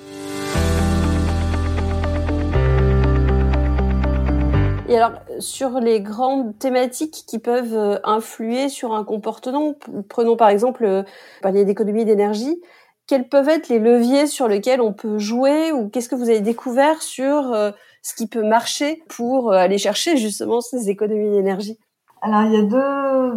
Et 4.89 4.97
alors, 4.97 5.17
sur 5.39 5.79
les 5.79 6.01
grandes 6.01 6.57
thématiques 6.59 7.23
qui 7.25 7.39
peuvent 7.39 7.73
euh, 7.73 7.99
influer 8.03 8.67
sur 8.67 8.93
un 8.93 9.05
comportement, 9.05 9.75
prenons 10.09 10.35
par 10.35 10.49
exemple, 10.49 10.83
euh, 10.83 11.03
parler 11.41 11.63
d'économie 11.63 12.03
d'énergie, 12.03 12.61
quels 13.07 13.29
peuvent 13.29 13.47
être 13.47 13.69
les 13.69 13.79
leviers 13.79 14.27
sur 14.27 14.47
lesquels 14.49 14.81
on 14.81 14.91
peut 14.91 15.17
jouer 15.19 15.71
ou 15.71 15.87
qu'est-ce 15.87 16.09
que 16.09 16.15
vous 16.15 16.29
avez 16.29 16.41
découvert 16.41 17.01
sur 17.01 17.53
euh, 17.53 17.71
ce 18.01 18.13
qui 18.13 18.27
peut 18.27 18.43
marcher 18.43 19.03
pour 19.07 19.53
aller 19.53 19.77
chercher 19.77 20.17
justement 20.17 20.59
ces 20.59 20.89
économies 20.89 21.31
d'énergie? 21.31 21.79
Alors, 22.21 22.41
il 22.43 22.53
y 22.53 22.57
a 22.57 22.63
deux, 22.63 23.33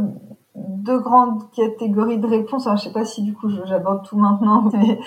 deux 0.57 0.99
grandes 0.99 1.49
catégories 1.53 2.19
de 2.19 2.27
réponses. 2.27 2.67
Alors, 2.67 2.79
je 2.79 2.89
ne 2.89 2.93
sais 2.93 2.99
pas 2.99 3.05
si 3.05 3.23
du 3.23 3.35
coup 3.35 3.49
j'aborde 3.67 4.05
tout 4.05 4.17
maintenant, 4.17 4.69
mais 4.73 4.99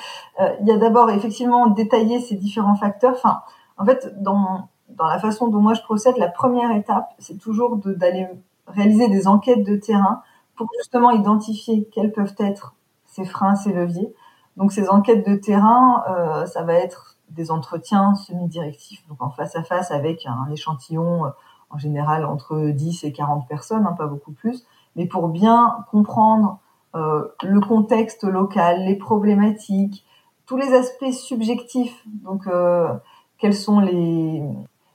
il 0.62 0.68
y 0.68 0.72
a 0.72 0.78
d'abord 0.78 1.10
effectivement 1.10 1.68
détailler 1.68 2.22
ces 2.22 2.36
différents 2.36 2.76
facteurs. 2.76 3.16
Enfin, 3.16 3.42
en 3.78 3.86
fait, 3.86 4.14
dans 4.22 4.70
dans 5.00 5.08
la 5.08 5.18
façon 5.18 5.48
dont 5.48 5.62
moi 5.62 5.74
je 5.74 5.82
procède, 5.82 6.18
la 6.18 6.28
première 6.28 6.72
étape, 6.72 7.14
c'est 7.20 7.38
toujours 7.38 7.78
d'aller 7.78 8.28
réaliser 8.68 9.08
des 9.08 9.28
enquêtes 9.28 9.64
de 9.64 9.78
terrain 9.78 10.22
pour 10.56 10.68
justement 10.78 11.12
identifier 11.12 11.90
quels 11.92 12.12
peuvent 12.12 12.36
être 12.38 12.76
ces 13.06 13.24
freins, 13.24 13.56
ces 13.56 13.72
leviers. 13.72 14.14
Donc 14.58 14.74
ces 14.74 14.90
enquêtes 14.90 15.28
de 15.28 15.36
terrain, 15.36 16.04
euh, 16.10 16.46
ça 16.46 16.64
va 16.64 16.74
être 16.74 17.16
des 17.30 17.50
entretiens 17.50 18.14
semi-directifs, 18.16 19.08
donc 19.08 19.22
en 19.22 19.30
face 19.30 19.56
à 19.56 19.64
face 19.64 19.92
avec 19.92 20.26
un 20.26 20.52
échantillon 20.52 21.26
euh, 21.26 21.30
en 21.70 21.78
général 21.78 22.26
entre 22.26 22.70
10 22.70 23.06
et 23.06 23.14
40 23.14 23.48
personnes, 23.48 23.86
hein, 23.88 23.96
pas 23.98 24.08
beaucoup 24.08 24.34
plus, 24.34 24.66
mais 24.98 25.06
pour 25.06 25.30
bien 25.30 25.86
comprendre 25.92 26.60
euh, 26.96 27.26
le 27.42 27.62
contexte 27.62 28.26
local, 28.26 28.84
les 28.86 28.96
problématiques, 28.96 30.04
tous 30.46 30.58
les 30.58 30.74
aspects 30.74 31.12
subjectifs, 31.12 32.04
donc 32.06 32.50
quels 33.38 33.54
sont 33.54 33.80
les, 33.80 34.44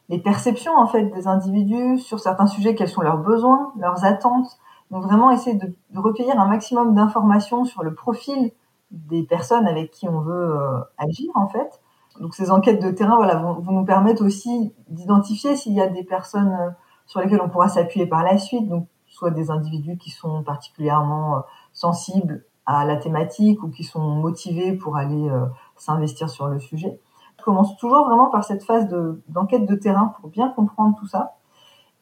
les 0.08 0.18
perceptions 0.18 0.76
en 0.76 0.87
fait 0.87 1.04
des 1.11 1.26
individus 1.26 1.99
sur 1.99 2.20
certains 2.20 2.46
sujets, 2.46 2.75
quels 2.75 2.88
sont 2.88 3.02
leurs 3.02 3.18
besoins, 3.18 3.73
leurs 3.78 4.04
attentes, 4.04 4.58
Donc 4.90 5.04
vraiment 5.04 5.30
essayer 5.30 5.56
de, 5.56 5.75
recueillir 5.94 6.38
un 6.38 6.46
maximum 6.46 6.94
d'informations 6.94 7.64
sur 7.64 7.82
le 7.82 7.94
profil 7.94 8.52
des 8.90 9.23
personnes 9.23 9.66
avec 9.66 9.90
qui 9.90 10.08
on 10.08 10.20
veut 10.20 10.56
euh, 10.56 10.80
agir 10.99 11.30
en 11.34 11.49
fait. 11.49 11.80
Donc 12.20 12.34
ces 12.34 12.50
enquêtes 12.50 12.82
de 12.82 12.90
terrain 12.90 13.16
voilà, 13.16 13.37
vont, 13.37 13.73
nous 13.73 13.84
permettre 13.84 14.25
aussi 14.25 14.73
d'identifier 14.88 15.56
s'il 15.56 15.73
y 15.73 15.80
a 15.80 15.88
des 15.88 16.04
personnes 16.04 16.52
euh, 16.52 16.70
sur 17.06 17.20
lesquelles 17.20 17.40
on 17.42 17.49
pourra 17.49 17.68
s'appuyer 17.68 18.06
par 18.06 18.23
la 18.23 18.38
suite, 18.38 18.68
donc 18.68 18.87
soit 19.08 19.30
des 19.30 19.50
individus 19.50 19.96
qui 19.96 20.11
sont 20.11 20.42
particulièrement 20.42 21.37
euh, 21.37 21.40
sensibles 21.73 22.44
à 22.66 22.84
la 22.84 22.96
thématique 22.96 23.62
ou 23.62 23.68
qui 23.68 23.84
sont 23.84 24.00
motivés 24.00 24.73
pour 24.73 24.96
aller 24.96 25.30
s'investir 25.76 26.30
sur 26.30 26.46
le 26.46 26.58
sujet. 26.58 26.99
Commence 27.44 27.76
toujours 27.76 28.06
vraiment 28.06 28.30
par 28.30 28.42
cette 28.42 28.64
phase 28.64 28.88
d'enquête 29.28 29.66
de 29.66 29.74
terrain 29.74 30.14
pour 30.18 30.30
bien 30.30 30.48
comprendre 30.48 30.96
tout 30.98 31.06
ça. 31.06 31.36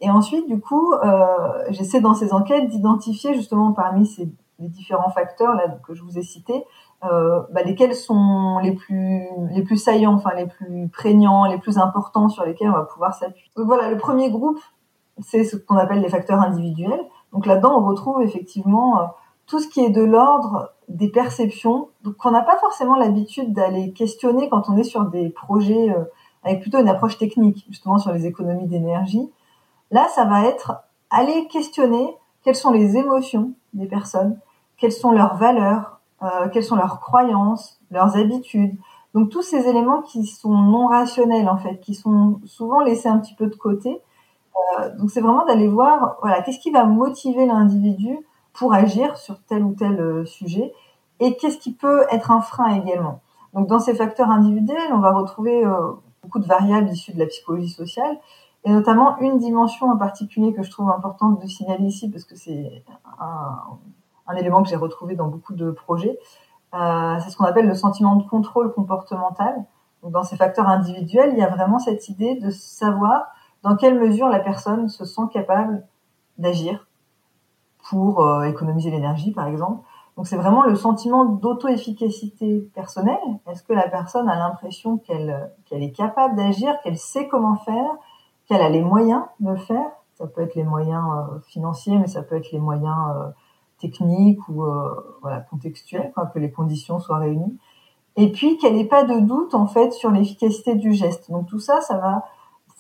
Et 0.01 0.09
ensuite, 0.09 0.47
du 0.47 0.61
coup, 0.61 0.93
euh, 0.93 1.27
j'essaie 1.71 2.01
dans 2.01 2.15
ces 2.15 2.33
enquêtes 2.33 2.69
d'identifier 2.69 3.35
justement 3.35 3.73
parmi 3.73 4.07
ces 4.07 4.33
différents 4.59 5.11
facteurs 5.11 5.55
là 5.55 5.69
que 5.69 5.95
je 5.95 6.03
vous 6.03 6.19
ai 6.19 6.23
cités, 6.23 6.65
euh, 7.05 7.41
bah, 7.53 7.63
lesquels 7.63 7.95
sont 7.95 8.61
les 8.63 8.73
plus 8.73 9.27
les 9.51 9.63
plus 9.63 9.77
saillants, 9.77 10.15
enfin 10.15 10.31
les 10.37 10.47
plus 10.47 10.89
prégnants, 10.89 11.47
les 11.47 11.59
plus 11.59 11.79
importants 11.79 12.29
sur 12.29 12.45
lesquels 12.45 12.69
on 12.69 12.75
va 12.75 12.85
pouvoir 12.85 13.15
s'appuyer. 13.15 13.51
Donc 13.57 13.67
voilà, 13.67 13.91
le 13.91 13.97
premier 13.97 14.31
groupe, 14.31 14.59
c'est 15.19 15.45
ce 15.45 15.57
qu'on 15.57 15.77
appelle 15.77 16.01
les 16.01 16.09
facteurs 16.09 16.41
individuels. 16.41 17.03
Donc 17.33 17.47
là-dedans, 17.47 17.81
on 17.81 17.87
retrouve 17.87 18.23
effectivement 18.23 19.01
euh, 19.01 19.05
tout 19.53 19.61
ce 19.61 19.69
qui 19.69 19.81
est 19.81 19.91
de 19.91 20.03
l'ordre 20.03 20.71
des 20.89 21.11
perceptions, 21.11 21.91
donc 22.05 22.17
qu'on 22.17 22.31
n'a 22.31 22.41
pas 22.41 22.57
forcément 22.57 22.97
l'habitude 22.97 23.53
d'aller 23.53 23.93
questionner 23.93 24.49
quand 24.49 24.71
on 24.71 24.79
est 24.79 24.83
sur 24.83 25.05
des 25.05 25.29
projets 25.29 25.91
euh, 25.91 26.05
avec 26.43 26.63
plutôt 26.63 26.79
une 26.79 26.89
approche 26.89 27.19
technique, 27.19 27.67
justement 27.69 27.99
sur 27.99 28.13
les 28.13 28.25
économies 28.25 28.67
d'énergie. 28.67 29.31
Là, 29.91 30.09
ça 30.09 30.25
va 30.25 30.47
être 30.47 30.85
aller 31.11 31.49
questionner 31.49 32.17
quelles 32.43 32.55
sont 32.55 32.71
les 32.71 32.97
émotions 32.97 33.53
des 33.75 33.85
personnes, 33.85 34.39
quelles 34.79 34.91
sont 34.91 35.13
leurs 35.13 35.37
valeurs, 35.37 36.01
euh, 36.23 36.49
quelles 36.51 36.65
sont 36.65 36.77
leurs 36.77 36.99
croyances, 36.99 37.79
leurs 37.91 38.17
habitudes. 38.17 38.75
Donc 39.13 39.29
tous 39.29 39.43
ces 39.43 39.69
éléments 39.69 40.01
qui 40.01 40.25
sont 40.25 40.57
non 40.57 40.87
rationnels 40.87 41.51
en 41.51 41.59
fait, 41.59 41.79
qui 41.81 41.95
sont 41.95 42.41
souvent 42.47 42.81
laissés 42.81 43.11
un 43.11 43.19
petit 43.19 43.35
peu 43.35 43.49
de 43.49 43.55
côté. 43.55 44.01
Euh, 44.79 44.97
donc 44.97 45.11
c'est 45.11 45.21
vraiment 45.21 45.45
d'aller 45.45 45.69
voir, 45.69 46.17
voilà, 46.23 46.41
qu'est-ce 46.41 46.59
qui 46.59 46.71
va 46.71 46.85
motiver 46.85 47.45
l'individu 47.45 48.19
pour 48.53 48.75
agir 48.75 49.17
sur 49.17 49.43
tel 49.43 49.63
ou 49.63 49.75
tel 49.75 50.01
euh, 50.01 50.25
sujet 50.25 50.73
et 51.21 51.37
qu'est-ce 51.37 51.59
qui 51.59 51.73
peut 51.73 52.05
être 52.11 52.31
un 52.31 52.41
frein 52.41 52.75
également. 52.75 53.21
Donc 53.55 53.69
dans 53.69 53.79
ces 53.79 53.95
facteurs 53.95 54.31
individuels, 54.31 54.93
on 54.93 54.99
va 54.99 55.13
retrouver 55.13 55.65
beaucoup 56.23 56.39
de 56.39 56.47
variables 56.47 56.89
issues 56.89 57.13
de 57.13 57.19
la 57.19 57.27
psychologie 57.27 57.69
sociale 57.69 58.19
et 58.65 58.71
notamment 58.71 59.19
une 59.19 59.39
dimension 59.39 59.91
en 59.91 59.97
particulier 59.97 60.53
que 60.53 60.63
je 60.63 60.71
trouve 60.71 60.91
importante 60.91 61.41
de 61.41 61.47
signaler 61.47 61.85
ici 61.85 62.11
parce 62.11 62.25
que 62.25 62.35
c'est 62.35 62.83
un, 63.21 63.59
un, 64.27 64.37
élément 64.37 64.63
que 64.63 64.69
j'ai 64.69 64.77
retrouvé 64.77 65.17
dans 65.17 65.29
beaucoup 65.29 65.55
de 65.55 65.71
projets. 65.71 66.19
Euh, 66.75 67.17
c'est 67.23 67.31
ce 67.31 67.37
qu'on 67.37 67.45
appelle 67.45 67.67
le 67.67 67.75
sentiment 67.75 68.17
de 68.17 68.23
contrôle 68.23 68.73
comportemental. 68.73 69.65
Donc, 70.03 70.13
dans 70.13 70.23
ces 70.23 70.37
facteurs 70.37 70.69
individuels, 70.69 71.31
il 71.33 71.39
y 71.39 71.43
a 71.43 71.49
vraiment 71.49 71.79
cette 71.79 72.09
idée 72.09 72.37
de 72.37 72.51
savoir 72.51 73.27
dans 73.63 73.77
quelle 73.77 73.99
mesure 73.99 74.29
la 74.29 74.41
personne 74.41 74.89
se 74.89 75.05
sent 75.05 75.23
capable 75.33 75.87
d'agir 76.39 76.87
pour 77.89 78.21
euh, 78.21 78.45
économiser 78.45 78.91
l'énergie, 78.91 79.33
par 79.33 79.47
exemple. 79.47 79.85
Donc 80.17 80.27
c'est 80.27 80.37
vraiment 80.37 80.63
le 80.63 80.75
sentiment 80.75 81.25
d'auto-efficacité 81.25 82.71
personnelle. 82.75 83.19
Est-ce 83.51 83.63
que 83.63 83.73
la 83.73 83.89
personne 83.89 84.29
a 84.29 84.37
l'impression 84.37 84.99
qu'elle 84.99 85.51
qu'elle 85.65 85.83
est 85.83 85.93
capable 85.93 86.37
d'agir, 86.37 86.75
qu'elle 86.83 86.99
sait 86.99 87.29
comment 87.29 87.57
faire, 87.57 87.91
qu'elle 88.47 88.61
a 88.61 88.69
les 88.69 88.83
moyens 88.83 89.23
de 89.41 89.51
le 89.51 89.57
faire? 89.57 89.91
Ça 90.15 90.27
peut 90.27 90.43
être 90.43 90.55
les 90.55 90.65
moyens 90.65 91.05
euh, 91.17 91.41
financiers, 91.49 91.99
mais 91.99 92.07
ça 92.07 92.23
peut 92.23 92.37
être 92.37 92.53
les 92.53 92.59
moyens 92.59 92.97
euh, 93.17 93.29
techniques 93.79 94.47
ou 94.49 94.63
euh, 94.65 95.17
voilà, 95.23 95.41
contextuels, 95.41 96.13
quoi, 96.15 96.27
que 96.27 96.39
les 96.39 96.51
conditions 96.51 97.01
soient 97.01 97.19
réunies. 97.19 97.59
Et 98.17 98.31
puis 98.31 98.59
qu'elle 98.59 98.75
n'ait 98.75 98.85
pas 98.85 99.05
de 99.05 99.19
doute 99.21 99.55
en 99.55 99.67
fait 99.67 99.93
sur 99.93 100.11
l'efficacité 100.11 100.75
du 100.75 100.93
geste. 100.93 101.31
Donc 101.31 101.47
tout 101.47 101.59
ça, 101.59 101.81
ça 101.81 101.97
va, 101.97 102.25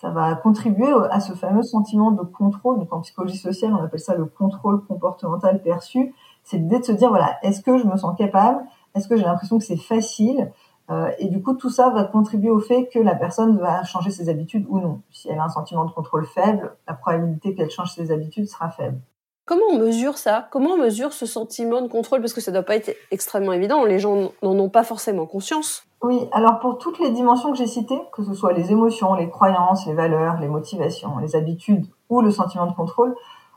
ça 0.02 0.11
va 0.11 0.35
contribuer 0.35 0.92
à 1.11 1.21
ce 1.21 1.32
fameux 1.32 1.62
sentiment 1.62 2.11
de 2.11 2.23
contrôle. 2.23 2.80
Donc 2.80 2.92
en 2.92 3.00
psychologie 3.02 3.38
sociale, 3.38 3.73
on 3.73 3.82
appelle 3.82 4.00
ça 4.00 4.16
le 4.16 4.25
contrôle 4.25 4.85
comportemental 4.85 5.62
perçu. 5.62 6.12
C'est 6.42 6.59
l'idée 6.59 6.80
de 6.80 6.85
se 6.85 6.92
dire 6.92 7.09
voilà, 7.09 7.38
est-ce 7.42 7.62
que 7.62 7.78
je 7.78 7.87
me 7.87 7.97
sens 7.97 8.18
capable? 8.18 8.64
Est-ce 8.97 9.06
que 9.06 9.16
j'ai 9.16 9.23
l'impression 9.23 9.59
que 9.59 9.64
c'est 9.64 9.76
facile? 9.76 10.50
Euh, 10.90 11.12
et 11.21 11.28
du 11.28 11.40
coup, 11.40 11.54
tout 11.54 11.71
ça 11.71 11.90
va 11.90 12.02
contribuer 12.02 12.50
au 12.50 12.59
fait 12.59 12.88
que 12.92 12.99
la 12.99 13.14
personne 13.14 13.59
va 13.59 13.85
changer 13.85 14.11
ses 14.11 14.28
habitudes 14.28 14.66
ou 14.68 14.80
non. 14.80 15.02
Si 15.12 15.28
elle 15.28 15.38
a 15.38 15.44
un 15.44 15.49
sentiment 15.49 15.85
de 15.85 15.92
contrôle 15.92 16.26
faible, 16.26 16.76
la 16.88 16.94
probabilité 16.94 17.54
qu'elle 17.54 17.71
change 17.71 17.92
ses 17.92 18.11
habitudes 18.11 18.49
sera 18.49 18.71
faible. 18.71 18.99
Comment 19.45 19.65
on 19.73 19.79
mesure 19.79 20.19
ça? 20.19 20.47
Comment 20.53 20.71
on 20.71 20.77
mesure 20.77 21.13
ce 21.13 21.27
sentiment 21.27 21.83
de 21.83 21.89
contrôle? 21.89 22.21
Parce 22.21 22.33
que 22.33 22.41
ça 22.41 22.53
ne 22.53 22.57
doit 22.57 22.65
pas 22.65 22.77
être 22.77 22.95
extrêmement 23.11 23.53
évident. 23.53 23.85
Les 23.85 23.99
gens 23.99 24.31
n'en 24.43 24.59
ont 24.59 24.69
pas 24.69 24.85
forcément 24.85 25.27
conscience. 25.27 25.83
Oui, 26.01 26.29
alors 26.31 26.61
pour 26.61 26.79
toutes 26.79 27.01
les 27.01 27.11
dimensions 27.11 27.51
que 27.51 27.59
j'ai 27.59 27.67
citées, 27.67 28.01
que 28.13 28.23
ce 28.25 28.35
soit 28.35 28.53
les 28.53 28.71
émotions, 28.71 29.15
les 29.15 29.29
croyances, 29.29 29.85
les 29.87 29.95
valeurs, 29.95 30.39
les 30.41 30.47
motivations, 30.47 31.19
les 31.19 31.35
habitudes 31.35 31.87
ou 32.09 32.21
le 32.21 32.31
sentiment 32.31 32.67
de 32.67 32.73
contrôle, 32.73 33.17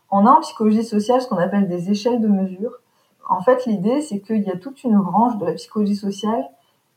on 0.09 0.25
a 0.25 0.31
en 0.31 0.41
psychologie 0.41 0.83
sociale 0.83 1.21
ce 1.21 1.27
qu'on 1.27 1.37
appelle 1.37 1.67
des 1.67 1.91
échelles 1.91 2.19
de 2.19 2.27
mesure. 2.27 2.71
En 3.29 3.41
fait, 3.41 3.65
l'idée, 3.67 4.01
c'est 4.01 4.21
qu'il 4.21 4.41
y 4.41 4.51
a 4.51 4.57
toute 4.57 4.83
une 4.83 4.97
branche 4.97 5.37
de 5.37 5.45
la 5.45 5.53
psychologie 5.53 5.95
sociale 5.95 6.45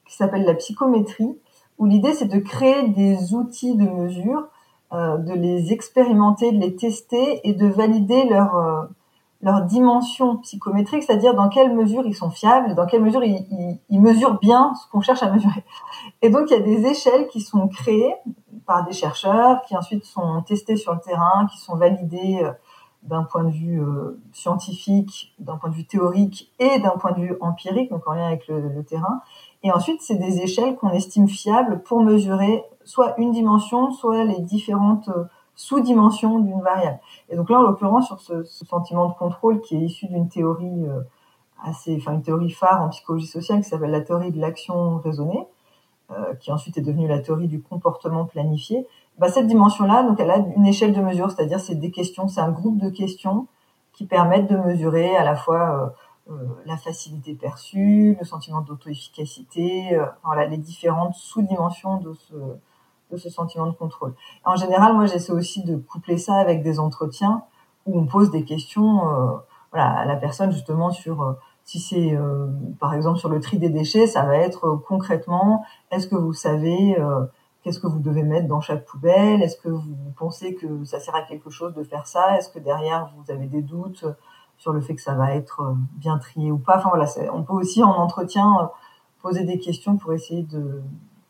qui 0.07 0.17
s'appelle 0.17 0.45
la 0.45 0.55
psychométrie, 0.55 1.39
où 1.79 1.85
l'idée 1.87 2.15
c'est 2.15 2.27
de 2.27 2.39
créer 2.39 2.89
des 2.89 3.35
outils 3.35 3.77
de 3.77 3.85
mesure, 3.85 4.49
de 4.93 5.35
les 5.35 5.73
expérimenter, 5.73 6.53
de 6.53 6.59
les 6.59 6.75
tester 6.75 7.47
et 7.47 7.53
de 7.53 7.67
valider 7.67 8.25
leur 8.29 8.57
euh, 8.57 8.83
leur 9.41 9.63
dimension 9.63 10.39
psychométrique, 10.39 11.05
c'est-à-dire 11.05 11.35
dans 11.35 11.49
quelle 11.49 11.73
mesure 11.73 12.05
ils 12.05 12.15
sont 12.15 12.31
fiables, 12.31 12.75
dans 12.75 12.87
quelle 12.87 13.03
mesure 13.03 13.23
ils, 13.23 13.79
mesurent 14.01 14.39
bien 14.41 14.75
ce 14.75 14.91
qu'on 14.91 15.01
cherche 15.01 15.23
à 15.23 15.31
mesurer. 15.31 15.65
Et 16.23 16.31
donc 16.31 16.51
il 16.51 16.55
y 16.55 16.57
a 16.57 16.61
des 16.61 16.87
échelles 16.87 17.29
qui 17.29 17.41
sont 17.41 17.69
créées 17.69 18.15
par 18.67 18.85
des 18.85 18.93
chercheurs, 18.93 19.63
qui 19.63 19.77
ensuite 19.77 20.05
sont 20.05 20.43
testées 20.43 20.77
sur 20.77 20.93
le 20.93 21.01
terrain, 21.01 21.47
qui 21.47 21.59
sont 21.59 21.77
validées 21.77 22.41
euh, 22.43 22.51
d'un 23.05 23.23
point 23.23 23.45
de 23.45 23.51
vue 23.51 23.81
euh, 23.81 24.21
scientifique, 24.33 25.33
d'un 25.39 25.57
point 25.57 25.71
de 25.71 25.75
vue 25.77 25.87
théorique 25.87 26.53
et 26.59 26.81
d'un 26.81 26.97
point 26.99 27.13
de 27.13 27.21
vue 27.21 27.37
empirique, 27.41 27.91
donc 27.91 28.09
en 28.09 28.15
lien 28.15 28.27
avec 28.27 28.49
le 28.49 28.83
terrain. 28.83 29.21
Et 29.63 29.71
ensuite, 29.71 30.03
c'est 30.03 30.17
des 30.17 30.41
échelles 30.41 30.77
qu'on 30.77 30.91
estime 30.91 31.29
fiables 31.29 31.83
pour 31.83 32.03
mesurer 32.03 32.65
soit 32.89 33.15
une 33.19 33.33
dimension, 33.33 33.91
soit 33.93 34.25
les 34.25 34.41
différentes 34.41 35.11
euh, 35.11 35.25
sous-dimensions 35.55 36.39
d'une 36.39 36.63
variable. 36.63 36.99
Et 37.29 37.37
donc 37.37 37.51
là, 37.51 37.59
en 37.59 37.63
l'occurrence, 37.63 38.07
sur 38.07 38.19
ce, 38.19 38.43
sentiment 38.45 39.09
de 39.09 39.13
contrôle 39.13 39.61
qui 39.61 39.77
est 39.77 39.81
issu 39.81 40.07
d'une 40.07 40.29
théorie 40.29 40.87
euh, 40.87 41.03
assez, 41.63 41.95
enfin 41.97 42.15
une 42.15 42.23
théorie 42.23 42.51
phare 42.51 42.81
en 42.81 42.89
psychologie 42.89 43.27
sociale 43.27 43.61
qui 43.61 43.69
s'appelle 43.69 43.91
la 43.91 44.01
théorie 44.01 44.33
de 44.33 44.41
l'action 44.41 44.97
raisonnée, 44.99 45.47
euh, 46.13 46.35
qui 46.37 46.51
ensuite 46.51 46.79
est 46.79 46.83
devenue 46.83 47.07
la 47.07 47.19
théorie 47.19 47.47
du 47.47 47.61
comportement 47.61 48.25
planifié. 48.25 48.87
Bah, 49.19 49.29
cette 49.29 49.49
dimension-là, 49.49 50.05
donc 50.05 50.19
elle 50.19 50.31
a 50.31 50.39
une 50.39 50.65
échelle 50.65 50.95
de 50.95 51.03
mesure, 51.03 51.31
c'est-à-dire 51.31 51.61
c'est 51.61 51.75
des 51.75 51.91
questions, 51.91 52.27
c'est 52.27 52.41
un 52.41 52.53
groupe 52.53 52.79
de 52.79 52.89
questions 52.89 53.49
qui 53.93 54.07
permettent 54.07 54.51
de 54.51 54.57
mesurer 54.57 55.15
à 55.15 55.25
la 55.25 55.37
fois 55.37 55.93
la 56.67 56.77
facilité 56.77 57.35
perçue, 57.35 58.17
le 58.21 58.25
sentiment 58.25 58.61
d'auto-efficacité, 58.61 59.99
les 60.51 60.59
différentes 60.59 61.15
sous-dimensions 61.15 61.97
de 61.97 62.13
ce, 62.13 62.35
de 63.11 63.17
ce 63.17 63.31
sentiment 63.31 63.67
de 63.67 63.73
contrôle. 63.73 64.15
En 64.45 64.57
général, 64.57 64.95
moi, 64.95 65.07
j'essaie 65.07 65.33
aussi 65.33 65.63
de 65.65 65.77
coupler 65.77 66.19
ça 66.19 66.35
avec 66.35 66.63
des 66.63 66.79
entretiens 66.79 67.43
où 67.87 67.99
on 67.99 68.07
pose 68.07 68.31
des 68.31 68.45
questions 68.45 69.09
euh, 69.09 69.37
voilà, 69.73 69.91
à 69.91 70.05
la 70.05 70.17
personne 70.17 70.53
justement 70.53 70.91
sur 70.91 71.23
euh, 71.23 71.33
si 71.65 71.79
c'est 71.79 72.15
euh, 72.15 72.47
par 72.81 72.95
exemple 72.95 73.19
sur 73.19 73.29
le 73.29 73.41
tri 73.41 73.59
des 73.59 73.69
déchets, 73.69 74.07
ça 74.07 74.25
va 74.25 74.37
être 74.37 74.83
concrètement 74.87 75.65
est-ce 75.91 76.07
que 76.07 76.17
vous 76.17 76.33
savez 76.33 76.97
qu'est-ce 77.63 77.81
que 77.81 77.87
vous 77.87 77.99
devez 77.99 78.23
mettre 78.23 78.49
dans 78.49 78.61
chaque 78.61 78.85
poubelle? 78.87 79.43
Est-ce 79.43 79.59
que 79.59 79.69
vous 79.69 80.13
pensez 80.17 80.55
que 80.55 80.85
ça 80.85 81.01
sert 81.01 81.15
à 81.15 81.23
quelque 81.23 81.51
chose 81.51 81.75
de 81.75 81.83
faire 81.83 82.07
ça? 82.07 82.39
Est-ce 82.39 82.49
que 82.49 82.59
derrière 82.59 83.11
vous 83.17 83.31
avez 83.31 83.47
des 83.47 83.63
doutes 83.63 84.07
sur 84.57 84.73
le 84.73 84.81
fait 84.81 84.95
que 84.95 85.03
ça 85.03 85.15
va 85.15 85.35
être 85.35 85.61
euh, 85.61 85.75
bien 85.97 86.19
trié 86.19 86.51
ou 86.51 86.59
pas? 86.59 86.79
Enfin 86.79 86.89
voilà, 86.89 87.07
on 87.33 87.43
peut 87.43 87.53
aussi 87.53 87.83
en 87.83 87.91
entretien 87.91 88.57
euh, 88.61 88.67
poser 89.21 89.45
des 89.45 89.59
questions 89.59 89.97
pour 89.97 90.13
essayer 90.13 90.43
de 90.43 90.83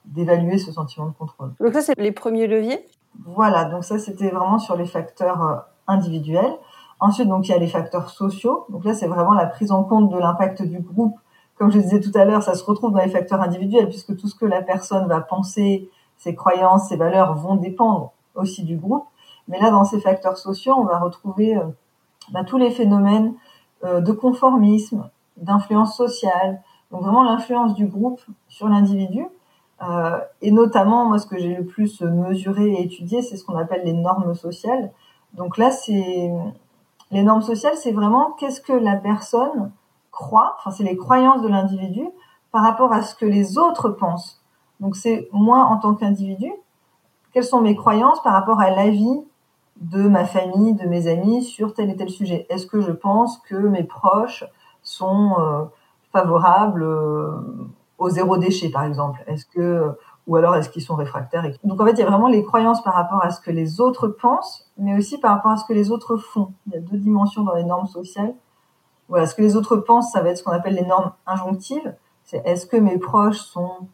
d'évaluer 0.09 0.59
ce 0.59 0.73
sentiment 0.73 1.07
de 1.07 1.12
contrôle. 1.12 1.53
Donc 1.61 1.73
ça, 1.73 1.83
c'est 1.83 1.99
les 1.99 2.12
premiers 2.12 2.47
leviers? 2.47 2.87
Voilà, 3.25 3.65
donc 3.65 3.85
ça, 3.85 3.99
c'était 3.99 4.31
vraiment 4.31 4.59
sur 4.59 4.77
les 4.77 4.87
facteurs 4.87 5.43
euh, 5.43 5.57
individuels. 5.87 6.53
Ensuite, 7.00 7.29
donc 7.29 7.49
il 7.49 7.53
y 7.53 7.55
a 7.55 7.59
les 7.59 7.69
facteurs 7.69 8.11
sociaux. 8.11 8.67
Donc 8.71 8.85
là, 8.85 8.95
c'est 8.95 9.07
vraiment 9.07 9.35
la 9.35 9.47
prise 9.47 9.71
en 9.71 9.85
compte 9.85 10.11
de 10.11 10.19
l'impact 10.19 10.62
du 10.62 10.81
groupe. 10.81 11.17
Comme 11.57 11.71
je 11.71 11.79
disais 11.79 12.00
tout 12.00 12.12
à 12.15 12.25
l'heure, 12.25 12.43
ça 12.43 12.55
se 12.55 12.65
retrouve 12.65 12.93
dans 12.93 13.00
les 13.00 13.11
facteurs 13.11 13.41
individuels, 13.41 13.88
puisque 13.88 14.17
tout 14.17 14.29
ce 14.29 14.35
que 14.35 14.47
la 14.47 14.62
personne 14.62 15.07
va 15.09 15.21
penser, 15.21 15.91
ses 16.17 16.35
croyances, 16.35 16.88
ses 16.88 16.97
valeurs 16.97 17.35
vont 17.35 17.57
dépendre 17.57 18.12
aussi 18.35 18.65
du 18.65 18.77
groupe. 18.77 19.05
Mais 19.49 19.59
là, 19.61 19.71
dans 19.71 19.85
ces 19.85 20.00
facteurs 20.00 20.37
sociaux, 20.37 20.75
on 20.77 20.85
va 20.85 20.99
retrouver 20.99 21.59
bah, 22.33 22.45
tous 22.45 22.59
les 22.59 22.71
phénomènes 22.71 23.35
euh, 23.85 24.00
de 24.00 24.12
conformisme, 24.12 25.09
d'influence 25.37 25.97
sociale, 25.97 26.61
donc 26.91 27.03
vraiment 27.03 27.23
l'influence 27.23 27.75
du 27.75 27.87
groupe 27.87 28.21
sur 28.49 28.69
l'individu. 28.69 29.25
Euh, 29.82 30.18
et 30.42 30.50
notamment, 30.50 31.04
moi, 31.06 31.18
ce 31.18 31.26
que 31.26 31.38
j'ai 31.38 31.54
le 31.54 31.64
plus 31.64 32.00
mesuré 32.02 32.66
et 32.73 32.82
étudié, 32.82 33.23
c'est 33.23 33.37
ce 33.37 33.44
qu'on 33.44 33.56
appelle 33.56 33.82
les 33.85 33.92
normes 33.92 34.35
sociales. 34.35 34.90
Donc 35.35 35.58
là, 35.58 35.70
c'est 35.70 36.30
Les 37.11 37.23
normes 37.23 37.42
sociales, 37.42 37.76
c'est 37.76 37.92
vraiment 37.92 38.32
qu'est-ce 38.38 38.61
que 38.61 38.73
la 38.73 38.97
personne 38.97 39.73
croit, 40.11 40.56
enfin 40.58 40.70
c'est 40.70 40.85
les 40.85 40.97
croyances 40.97 41.42
de 41.42 41.49
l'individu 41.49 42.06
par 42.52 42.62
rapport 42.62 42.92
à 42.92 43.02
ce 43.02 43.14
que 43.14 43.25
les 43.25 43.56
autres 43.56 43.88
pensent. 43.88 44.42
Donc 44.80 44.97
c'est 44.97 45.28
moi 45.32 45.61
en 45.61 45.78
tant 45.78 45.94
qu'individu, 45.94 46.52
quelles 47.32 47.44
sont 47.44 47.61
mes 47.61 47.76
croyances 47.76 48.23
par 48.23 48.32
rapport 48.32 48.61
à 48.61 48.70
l'avis 48.70 49.23
de 49.76 50.08
ma 50.08 50.25
famille, 50.25 50.75
de 50.75 50.87
mes 50.87 51.06
amis 51.06 51.44
sur 51.44 51.73
tel 51.73 51.88
et 51.88 51.97
tel 51.97 52.11
sujet? 52.11 52.47
Est-ce 52.50 52.66
que 52.66 52.80
je 52.80 52.92
pense 52.92 53.38
que 53.38 53.54
mes 53.54 53.85
proches 53.85 54.44
sont 54.82 55.37
euh, 55.38 55.64
favorables 56.12 56.82
euh, 56.82 57.40
au 57.99 58.09
zéro 58.09 58.38
déchet, 58.38 58.71
par 58.71 58.85
exemple 58.85 59.23
Est-ce 59.26 59.45
que 59.47 59.95
ou 60.28 60.37
alors 60.37 60.55
est-ce 60.57 60.69
qu'ils 60.69 60.83
sont 60.83 60.95
réfractaires 60.95 61.45
Donc 61.64 61.81
en 61.81 61.87
fait, 61.87 61.93
il 61.93 62.00
y 62.00 62.02
a 62.02 62.07
vraiment 62.07 62.28
les 62.28 62.45
croyances 62.45 62.83
par 62.83 62.93
rapport 62.93 63.25
à 63.25 63.31
ce 63.31 63.40
que 63.40 63.50
les 63.50 63.81
autres 63.81 64.09
pensent, 64.09 64.71
mais 64.76 64.95
aussi 64.97 65.19
par 65.19 65.35
rapport 65.35 65.52
à 65.52 65.57
ce 65.57 65.64
que 65.64 65.73
les 65.73 65.90
autres 65.90 66.19
font. 66.19 66.52
Il 66.67 66.75
y 66.75 66.76
a 66.76 66.81
deux 66.81 66.99
dimensions 66.99 67.45
dans 67.45 67.55
les 67.55 67.64
normes 67.64 67.87
sociales. 67.87 68.35
Voilà, 69.09 69.26
ce 69.26 69.35
que 69.35 69.40
les 69.40 69.57
autres 69.57 69.78
pensent, 69.78 70.12
ça 70.12 70.21
va 70.21 70.28
être 70.28 70.37
ce 70.37 70.45
qu'on 70.45 70.52
appelle 70.52 70.75
les 70.75 70.85
normes 70.85 71.12
injonctives. 71.26 71.95
C'est 72.25 72.43
est-ce 72.45 72.67
que 72.67 72.76
mes 72.76 72.99
proches 72.99 73.38
sont 73.38 73.88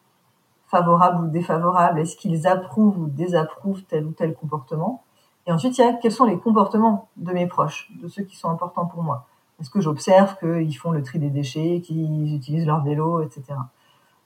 favorables 0.66 1.24
ou 1.24 1.28
défavorables? 1.28 2.00
Est-ce 2.00 2.16
qu'ils 2.16 2.48
approuvent 2.48 2.98
ou 2.98 3.06
désapprouvent 3.06 3.84
tel 3.84 4.04
ou 4.04 4.10
tel 4.10 4.34
comportement? 4.34 5.04
Et 5.46 5.52
ensuite, 5.52 5.78
il 5.78 5.82
y 5.82 5.84
a 5.84 5.92
quels 5.92 6.10
sont 6.10 6.24
les 6.24 6.38
comportements 6.38 7.08
de 7.16 7.32
mes 7.32 7.46
proches, 7.46 7.92
de 8.02 8.08
ceux 8.08 8.24
qui 8.24 8.36
sont 8.36 8.48
importants 8.48 8.86
pour 8.86 9.04
moi? 9.04 9.26
Est-ce 9.60 9.70
que 9.70 9.80
j'observe 9.80 10.36
qu'ils 10.38 10.76
font 10.76 10.90
le 10.90 11.04
tri 11.04 11.20
des 11.20 11.30
déchets, 11.30 11.80
qu'ils 11.80 12.34
utilisent 12.34 12.66
leur 12.66 12.82
vélo, 12.82 13.20
etc. 13.20 13.54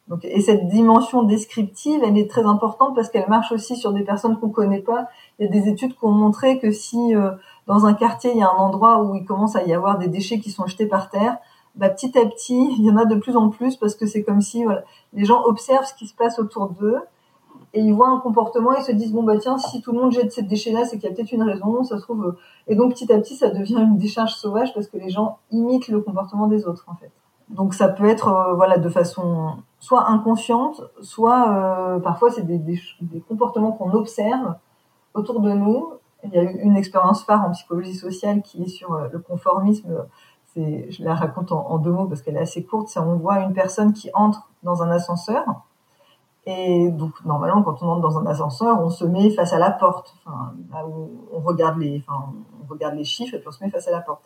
Donc, 0.08 0.24
et 0.24 0.40
cette 0.40 0.68
dimension 0.68 1.22
descriptive, 1.22 2.00
elle 2.02 2.16
est 2.16 2.30
très 2.30 2.44
importante 2.44 2.94
parce 2.94 3.10
qu'elle 3.10 3.28
marche 3.28 3.52
aussi 3.52 3.76
sur 3.76 3.92
des 3.92 4.02
personnes 4.02 4.38
qu'on 4.38 4.48
connaît 4.48 4.80
pas. 4.80 5.08
Il 5.38 5.46
y 5.46 5.48
a 5.48 5.52
des 5.52 5.68
études 5.68 5.92
qui 5.92 6.04
ont 6.04 6.12
montré 6.12 6.58
que 6.58 6.70
si 6.70 7.14
euh, 7.14 7.32
dans 7.66 7.84
un 7.84 7.92
quartier 7.92 8.30
il 8.32 8.38
y 8.38 8.42
a 8.42 8.48
un 8.48 8.56
endroit 8.56 9.02
où 9.02 9.14
il 9.14 9.24
commence 9.26 9.54
à 9.54 9.64
y 9.64 9.74
avoir 9.74 9.98
des 9.98 10.08
déchets 10.08 10.38
qui 10.40 10.50
sont 10.50 10.66
jetés 10.66 10.86
par 10.86 11.10
terre, 11.10 11.36
bah, 11.74 11.90
petit 11.90 12.18
à 12.18 12.24
petit, 12.24 12.74
il 12.78 12.84
y 12.84 12.90
en 12.90 12.96
a 12.96 13.04
de 13.04 13.16
plus 13.16 13.36
en 13.36 13.50
plus 13.50 13.76
parce 13.76 13.94
que 13.94 14.06
c'est 14.06 14.22
comme 14.22 14.40
si 14.40 14.64
voilà, 14.64 14.82
les 15.12 15.24
gens 15.24 15.42
observent 15.44 15.84
ce 15.84 15.94
qui 15.94 16.06
se 16.06 16.14
passe 16.14 16.38
autour 16.38 16.70
d'eux 16.70 16.98
et 17.74 17.80
ils 17.80 17.92
voient 17.92 18.08
un 18.08 18.18
comportement 18.18 18.74
et 18.74 18.82
se 18.82 18.92
disent 18.92 19.12
bon 19.12 19.22
bah 19.22 19.36
tiens 19.38 19.58
si 19.58 19.82
tout 19.82 19.92
le 19.92 20.00
monde 20.00 20.12
jette 20.12 20.32
ces 20.32 20.42
déchets 20.42 20.72
là 20.72 20.84
c'est 20.84 20.98
qu'il 20.98 21.08
y 21.08 21.12
a 21.12 21.14
peut-être 21.14 21.32
une 21.32 21.42
raison 21.42 21.84
ça 21.84 21.98
se 21.98 22.02
trouve 22.02 22.24
euh, 22.24 22.38
et 22.66 22.74
donc 22.74 22.94
petit 22.94 23.12
à 23.12 23.18
petit 23.18 23.36
ça 23.36 23.50
devient 23.50 23.76
une 23.76 23.98
décharge 23.98 24.34
sauvage 24.34 24.72
parce 24.72 24.86
que 24.86 24.96
les 24.96 25.10
gens 25.10 25.38
imitent 25.50 25.88
le 25.88 26.00
comportement 26.00 26.46
des 26.46 26.66
autres 26.66 26.84
en 26.88 26.94
fait 26.94 27.10
donc 27.50 27.74
ça 27.74 27.88
peut 27.88 28.08
être 28.08 28.28
euh, 28.28 28.54
voilà 28.54 28.78
de 28.78 28.88
façon 28.88 29.56
soit 29.80 30.08
inconsciente, 30.08 30.82
soit 31.00 31.48
euh, 31.50 31.98
parfois 32.00 32.30
c'est 32.30 32.42
des, 32.42 32.58
des, 32.58 32.80
des, 33.00 33.20
comportements 33.20 33.72
qu'on 33.72 33.92
observe 33.92 34.54
autour 35.14 35.40
de 35.40 35.52
nous. 35.52 35.92
Il 36.24 36.30
y 36.32 36.38
a 36.38 36.42
eu 36.42 36.58
une 36.62 36.76
expérience 36.76 37.24
phare 37.24 37.44
en 37.44 37.50
psychologie 37.52 37.94
sociale 37.94 38.42
qui 38.42 38.62
est 38.64 38.68
sur 38.68 38.92
euh, 38.94 39.08
le 39.12 39.18
conformisme. 39.20 40.04
C'est, 40.46 40.90
je 40.90 41.04
la 41.04 41.14
raconte 41.14 41.52
en, 41.52 41.66
en 41.70 41.78
deux 41.78 41.92
mots 41.92 42.06
parce 42.06 42.22
qu'elle 42.22 42.36
est 42.36 42.40
assez 42.40 42.64
courte. 42.64 42.88
C'est 42.88 43.00
on 43.00 43.16
voit 43.16 43.40
une 43.40 43.52
personne 43.52 43.92
qui 43.92 44.10
entre 44.14 44.50
dans 44.62 44.82
un 44.82 44.90
ascenseur 44.90 45.44
et 46.50 46.88
donc 46.90 47.24
normalement 47.26 47.62
quand 47.62 47.82
on 47.82 47.88
entre 47.88 48.00
dans 48.00 48.18
un 48.18 48.26
ascenseur, 48.26 48.80
on 48.80 48.88
se 48.88 49.04
met 49.04 49.30
face 49.30 49.52
à 49.52 49.58
la 49.58 49.70
porte. 49.70 50.14
Enfin, 50.24 50.54
là 50.72 50.86
où 50.86 51.10
on 51.30 51.40
regarde 51.40 51.78
les, 51.78 52.02
enfin, 52.06 52.32
on 52.62 52.70
regarde 52.70 52.94
les 52.94 53.04
chiffres 53.04 53.34
et 53.34 53.38
puis 53.38 53.48
on 53.48 53.52
se 53.52 53.62
met 53.62 53.70
face 53.70 53.86
à 53.86 53.90
la 53.90 54.00
porte. 54.00 54.22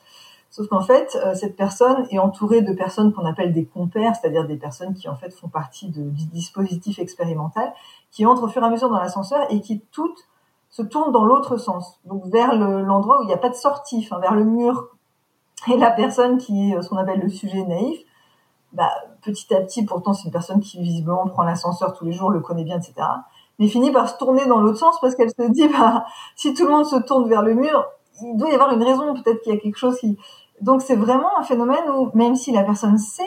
Sauf 0.53 0.69
qu'en 0.69 0.83
fait, 0.83 1.19
euh, 1.25 1.35
cette 1.35 1.57
personne 1.57 2.07
est 2.11 2.19
entourée 2.19 2.61
de 2.61 2.75
personnes 2.75 3.15
qu'on 3.15 3.25
appelle 3.25 3.55
des 3.55 3.65
compères, 3.65 4.15
c'est-à-dire 4.15 4.47
des 4.47 4.59
personnes 4.59 4.93
qui 4.93 5.09
en 5.09 5.17
fait 5.17 5.31
font 5.31 5.49
partie 5.49 5.89
de, 5.89 6.03
du 6.03 6.27
dispositif 6.27 6.99
expérimental, 6.99 7.73
qui 8.11 8.27
entrent 8.27 8.43
au 8.43 8.49
fur 8.49 8.63
et 8.63 8.67
à 8.67 8.69
mesure 8.69 8.91
dans 8.91 9.01
l'ascenseur 9.01 9.47
et 9.49 9.63
qui 9.63 9.81
toutes 9.93 10.29
se 10.69 10.83
tournent 10.83 11.11
dans 11.11 11.25
l'autre 11.25 11.57
sens, 11.57 12.01
donc 12.05 12.27
vers 12.27 12.55
l'endroit 12.55 13.21
où 13.21 13.23
il 13.23 13.29
n'y 13.29 13.33
a 13.33 13.39
pas 13.39 13.49
de 13.49 13.55
sortie, 13.55 14.07
enfin 14.07 14.21
vers 14.21 14.35
le 14.35 14.45
mur. 14.45 14.89
Et 15.73 15.79
la 15.79 15.91
personne 15.91 16.37
qui 16.37 16.73
est 16.73 16.83
ce 16.83 16.89
qu'on 16.91 16.99
appelle 16.99 17.21
le 17.21 17.31
sujet 17.31 17.65
naïf, 17.65 18.01
bah, 18.75 18.91
petit 19.23 19.55
à 19.55 19.61
petit, 19.63 19.87
pourtant 19.87 20.13
c'est 20.13 20.25
une 20.27 20.33
personne 20.33 20.61
qui 20.61 20.83
visiblement 20.83 21.27
prend 21.29 21.45
l'ascenseur 21.45 21.95
tous 21.95 22.05
les 22.05 22.13
jours, 22.13 22.31
le 22.31 22.41
connaît 22.41 22.65
bien, 22.65 22.77
etc. 22.77 22.95
Mais 23.59 23.69
finit 23.69 23.91
par 23.91 24.07
se 24.07 24.19
tourner 24.19 24.45
dans 24.45 24.61
l'autre 24.61 24.79
sens 24.79 25.01
parce 25.01 25.15
qu'elle 25.15 25.31
se 25.31 25.51
dit, 25.51 25.69
bah, 25.69 26.05
si 26.37 26.53
tout 26.53 26.67
le 26.67 26.73
monde 26.73 26.85
se 26.85 26.97
tourne 26.97 27.27
vers 27.27 27.41
le 27.41 27.55
mur, 27.55 27.87
il 28.21 28.37
doit 28.37 28.51
y 28.51 28.55
avoir 28.55 28.73
une 28.73 28.83
raison, 28.83 29.15
peut-être 29.15 29.41
qu'il 29.43 29.55
y 29.55 29.57
a 29.57 29.61
quelque 29.61 29.79
chose 29.79 29.99
qui, 29.99 30.19
donc 30.63 30.81
c'est 30.81 30.97
vraiment 30.97 31.39
un 31.39 31.43
phénomène 31.43 31.91
où 31.91 32.11
même 32.15 32.37
si 32.37 32.53
la 32.53 32.63
personne 32.63 32.97
sait 32.97 33.23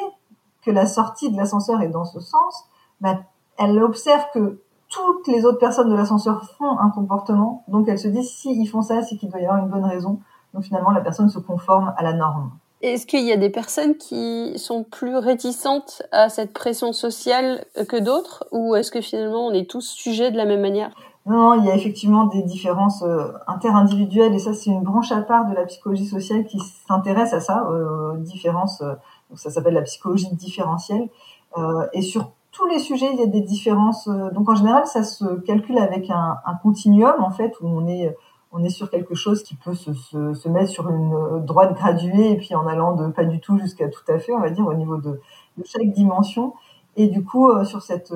que 0.64 0.72
la 0.72 0.88
sortie 0.88 1.32
de 1.32 1.38
l'ascenseur 1.38 1.82
est 1.82 1.90
dans 1.90 2.06
ce 2.06 2.20
sens, 2.20 2.66
bah, 3.02 3.20
elle 3.58 3.82
observe 3.84 4.24
que 4.34 4.62
toutes 4.90 5.28
les 5.28 5.46
autres 5.46 5.60
personnes 5.60 5.90
de 5.90 5.96
l'ascenseur 5.96 6.50
font 6.58 6.80
un 6.80 6.90
comportement, 6.90 7.64
donc 7.68 7.88
elle 7.90 8.00
se 8.00 8.08
dit 8.08 8.24
si 8.24 8.52
ils 8.52 8.68
font 8.68 8.82
ça, 8.82 9.04
c'est 9.04 9.18
qu'il 9.18 9.30
doit 9.30 9.42
y 9.42 9.46
avoir 9.46 9.64
une 9.64 9.70
bonne 9.70 9.86
raison. 9.86 10.20
Donc 10.54 10.64
finalement 10.64 10.92
la 10.92 11.02
personne 11.02 11.30
se 11.30 11.40
conforme 11.40 11.94
à 11.98 12.04
la 12.04 12.14
norme. 12.14 12.52
Est-ce 12.82 13.06
qu'il 13.06 13.26
y 13.26 13.32
a 13.32 13.38
des 13.38 13.50
personnes 13.50 13.98
qui 13.98 14.58
sont 14.58 14.84
plus 14.84 15.18
réticentes 15.18 16.04
à 16.12 16.30
cette 16.30 16.54
pression 16.54 16.94
sociale 16.94 17.66
que 17.90 17.98
d'autres, 17.98 18.46
ou 18.52 18.76
est-ce 18.76 18.92
que 18.92 19.02
finalement 19.02 19.48
on 19.48 19.52
est 19.52 19.70
tous 19.70 19.82
sujets 19.82 20.32
de 20.32 20.38
la 20.38 20.46
même 20.46 20.62
manière? 20.62 20.92
Non, 21.26 21.56
il 21.56 21.66
y 21.66 21.72
a 21.72 21.76
effectivement 21.76 22.26
des 22.26 22.44
différences 22.44 23.02
euh, 23.02 23.32
interindividuelles 23.48 24.36
et 24.36 24.40
ça 24.40 24.54
c'est 24.54 24.70
une 24.70 24.84
branche 24.84 25.12
à 25.12 25.22
part 25.22 25.50
de 25.50 25.56
la 25.56 25.66
psychologie 25.66 26.06
sociale 26.06 26.46
qui 26.46 26.60
s'intéresse 26.88 27.34
à 27.34 27.40
ça, 27.40 27.68
euh, 27.72 28.16
différences. 28.18 28.82
Euh, 28.82 28.94
donc 29.30 29.40
ça 29.40 29.50
s'appelle 29.50 29.74
la 29.74 29.82
psychologie 29.82 30.32
différentielle. 30.36 31.10
Euh, 31.58 31.88
et 31.94 32.04
sur 32.04 32.32
tous 32.52 32.68
les 32.68 32.78
sujets, 32.78 33.10
il 33.12 33.20
y 33.20 33.24
a 33.24 33.26
des 33.26 33.42
différences. 33.42 34.08
Donc 34.08 34.50
en 34.50 34.56
général, 34.56 34.86
ça 34.86 35.04
se 35.04 35.26
calcule 35.42 35.80
avec 35.80 36.12
un, 36.12 36.38
continuum 36.62 37.16
en 37.20 37.32
fait 37.32 37.54
où 37.60 37.68
on 37.68 37.88
est 37.88 38.16
on 38.52 38.64
est 38.64 38.70
sur 38.70 38.90
quelque 38.90 39.16
chose 39.16 39.44
qui 39.44 39.56
peut 39.56 39.74
se, 39.74 39.94
se, 39.94 40.48
mettre 40.48 40.70
sur 40.70 40.88
une 40.90 41.44
droite 41.44 41.74
graduée 41.74 42.32
et 42.32 42.38
puis 42.38 42.56
en 42.56 42.66
allant 42.68 42.96
de 42.96 43.08
pas 43.08 43.26
du 43.26 43.42
tout 43.42 43.58
jusqu'à 43.58 43.90
tout 43.90 44.04
à 44.08 44.20
fait, 44.20 44.32
on 44.32 44.40
va 44.40 44.50
dire 44.52 44.66
au 44.66 44.74
niveau 44.74 44.98
de 44.98 45.20
chaque 45.66 45.92
dimension. 45.92 46.54
Et 46.96 47.08
du 47.08 47.26
coup, 47.26 47.52
sur 47.66 47.82
cette 47.82 48.14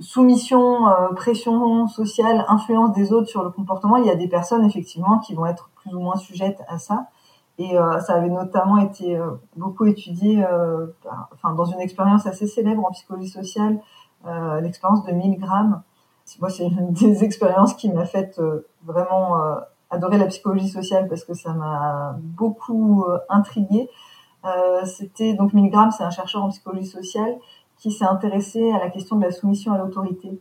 soumission, 0.00 0.88
euh, 0.88 1.08
pression 1.14 1.86
sociale, 1.88 2.44
influence 2.48 2.92
des 2.92 3.12
autres 3.12 3.28
sur 3.28 3.42
le 3.42 3.50
comportement, 3.50 3.96
il 3.96 4.06
y 4.06 4.10
a 4.10 4.14
des 4.14 4.28
personnes 4.28 4.64
effectivement 4.64 5.18
qui 5.18 5.34
vont 5.34 5.46
être 5.46 5.70
plus 5.76 5.94
ou 5.94 6.00
moins 6.00 6.16
sujettes 6.16 6.62
à 6.68 6.78
ça. 6.78 7.06
Et 7.58 7.78
euh, 7.78 8.00
ça 8.00 8.14
avait 8.14 8.28
notamment 8.28 8.76
été 8.76 9.16
euh, 9.16 9.30
beaucoup 9.56 9.86
étudié 9.86 10.44
enfin, 11.32 11.54
dans 11.54 11.64
une 11.64 11.80
expérience 11.80 12.26
assez 12.26 12.46
célèbre 12.46 12.84
en 12.84 12.90
psychologie 12.90 13.30
sociale, 13.30 13.80
l'expérience 14.60 15.04
de 15.04 15.12
Milgram. 15.12 15.82
Moi, 16.40 16.50
c'est 16.50 16.66
une 16.66 16.92
des 16.92 17.24
expériences 17.24 17.74
qui 17.74 17.88
m'a 17.88 18.04
fait 18.04 18.40
vraiment 18.84 19.36
adorer 19.90 20.18
la 20.18 20.26
psychologie 20.26 20.68
sociale 20.68 21.08
parce 21.08 21.24
que 21.24 21.34
ça 21.34 21.52
m'a 21.52 22.16
beaucoup 22.18 23.06
intriguée. 23.28 23.88
C'était 24.84 25.34
donc 25.34 25.52
Milgram, 25.52 25.90
c'est 25.92 26.04
un 26.04 26.10
chercheur 26.10 26.42
en 26.42 26.48
psychologie 26.48 26.86
sociale 26.86 27.36
qui 27.78 27.92
s'est 27.92 28.04
intéressé 28.04 28.72
à 28.72 28.78
la 28.78 28.90
question 28.90 29.16
de 29.16 29.22
la 29.22 29.30
soumission 29.30 29.72
à 29.72 29.78
l'autorité. 29.78 30.40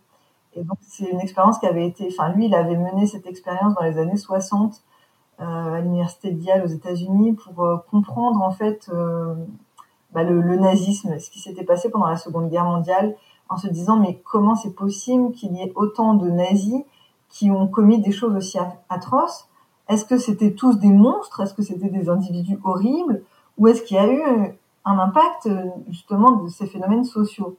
Et 0.54 0.64
donc, 0.64 0.78
c'est 0.82 1.10
une 1.10 1.20
expérience 1.20 1.60
qui 1.60 1.66
avait 1.66 1.86
été, 1.86 2.08
enfin, 2.12 2.30
lui, 2.30 2.46
il 2.46 2.56
avait 2.56 2.78
mené 2.78 3.08
cette 3.08 3.28
expérience 3.28 3.76
dans 3.76 3.84
les 3.84 3.98
années 3.98 4.18
60 4.18 4.82
euh, 5.42 5.44
à 5.44 5.82
l'université 5.82 6.32
de 6.32 6.42
Yale 6.42 6.64
aux 6.64 6.70
États-Unis 6.70 7.34
pour 7.34 7.66
euh, 7.66 7.78
comprendre, 7.92 8.42
en 8.42 8.52
fait, 8.52 8.90
euh, 8.94 9.36
bah, 10.14 10.24
le, 10.24 10.40
le, 10.42 10.56
nazisme, 10.56 11.20
ce 11.20 11.30
qui 11.30 11.40
s'était 11.40 11.66
passé 11.66 11.90
pendant 11.90 12.08
la 12.08 12.16
Seconde 12.16 12.50
Guerre 12.50 12.64
mondiale, 12.64 13.16
en 13.50 13.58
se 13.58 13.68
disant, 13.68 13.98
mais 13.98 14.22
comment 14.24 14.56
c'est 14.56 14.74
possible 14.74 15.34
qu'il 15.34 15.54
y 15.54 15.62
ait 15.62 15.74
autant 15.76 16.14
de 16.14 16.30
nazis 16.30 16.84
qui 17.30 17.52
ont 17.52 17.68
commis 17.68 18.00
des 18.00 18.14
choses 18.14 18.36
aussi 18.36 18.58
atroces? 18.88 19.50
Est-ce 19.90 20.06
que 20.06 20.18
c'était 20.18 20.54
tous 20.54 20.80
des 20.80 20.92
monstres? 20.92 21.42
Est-ce 21.42 21.54
que 21.54 21.62
c'était 21.62 21.90
des 21.90 22.10
individus 22.10 22.60
horribles? 22.64 23.24
Ou 23.58 23.68
est-ce 23.68 23.84
qu'il 23.84 23.98
y 23.98 24.00
a 24.00 24.08
eu 24.08 24.58
un 24.86 25.00
impact 25.00 25.50
justement 25.90 26.32
de 26.32 26.48
ces 26.48 26.68
phénomènes 26.68 27.04
sociaux. 27.04 27.58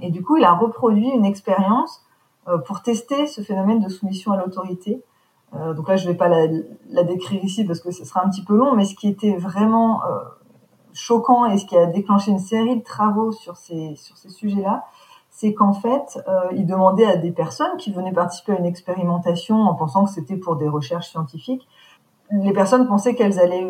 Et 0.00 0.10
du 0.10 0.22
coup, 0.22 0.36
il 0.36 0.44
a 0.44 0.52
reproduit 0.52 1.08
une 1.08 1.24
expérience 1.24 2.02
euh, 2.48 2.58
pour 2.58 2.82
tester 2.82 3.26
ce 3.26 3.42
phénomène 3.42 3.80
de 3.80 3.88
soumission 3.88 4.32
à 4.32 4.36
l'autorité. 4.36 5.02
Euh, 5.54 5.74
donc 5.74 5.88
là, 5.88 5.96
je 5.96 6.06
ne 6.06 6.12
vais 6.12 6.16
pas 6.16 6.28
la, 6.28 7.04
décrire 7.04 7.44
ici 7.44 7.64
parce 7.64 7.80
que 7.80 7.90
ce 7.90 8.04
sera 8.04 8.24
un 8.24 8.30
petit 8.30 8.44
peu 8.44 8.56
long, 8.56 8.74
mais 8.74 8.84
ce 8.84 8.94
qui 8.94 9.08
était 9.08 9.36
vraiment 9.36 10.04
euh, 10.04 10.18
choquant 10.92 11.46
et 11.46 11.58
ce 11.58 11.66
qui 11.66 11.76
a 11.76 11.86
déclenché 11.86 12.30
une 12.30 12.38
série 12.38 12.76
de 12.76 12.84
travaux 12.84 13.32
sur 13.32 13.56
ces, 13.56 13.94
sujets-là, 14.28 14.84
c'est 15.28 15.54
qu'en 15.54 15.72
fait, 15.72 16.22
euh, 16.28 16.40
il 16.52 16.66
demandait 16.66 17.06
à 17.06 17.16
des 17.16 17.30
personnes 17.30 17.76
qui 17.78 17.92
venaient 17.92 18.12
participer 18.12 18.52
à 18.52 18.58
une 18.58 18.66
expérimentation 18.66 19.56
en 19.56 19.74
pensant 19.74 20.04
que 20.04 20.10
c'était 20.10 20.36
pour 20.36 20.56
des 20.56 20.68
recherches 20.68 21.10
scientifiques, 21.10 21.66
les 22.30 22.52
personnes 22.52 22.86
pensaient 22.86 23.16
qu'elles 23.16 23.40
allaient 23.40 23.68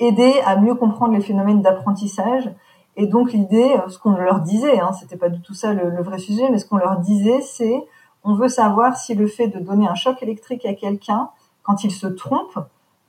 aider 0.00 0.40
à 0.44 0.56
mieux 0.56 0.74
comprendre 0.74 1.14
les 1.14 1.20
phénomènes 1.20 1.62
d'apprentissage. 1.62 2.50
Et 2.96 3.06
donc 3.06 3.32
l'idée, 3.32 3.76
ce 3.88 3.98
qu'on 3.98 4.16
leur 4.16 4.40
disait, 4.40 4.80
hein, 4.80 4.92
c'était 4.92 5.16
pas 5.16 5.28
du 5.28 5.40
tout 5.40 5.54
ça 5.54 5.72
le, 5.72 6.02
vrai 6.02 6.18
sujet, 6.18 6.48
mais 6.50 6.58
ce 6.58 6.66
qu'on 6.66 6.78
leur 6.78 6.98
disait, 6.98 7.40
c'est 7.40 7.86
on 8.24 8.34
veut 8.34 8.48
savoir 8.48 8.96
si 8.96 9.14
le 9.14 9.26
fait 9.26 9.48
de 9.48 9.60
donner 9.60 9.86
un 9.86 9.94
choc 9.94 10.22
électrique 10.22 10.66
à 10.66 10.74
quelqu'un 10.74 11.30
quand 11.62 11.84
il 11.84 11.92
se 11.92 12.06
trompe 12.06 12.58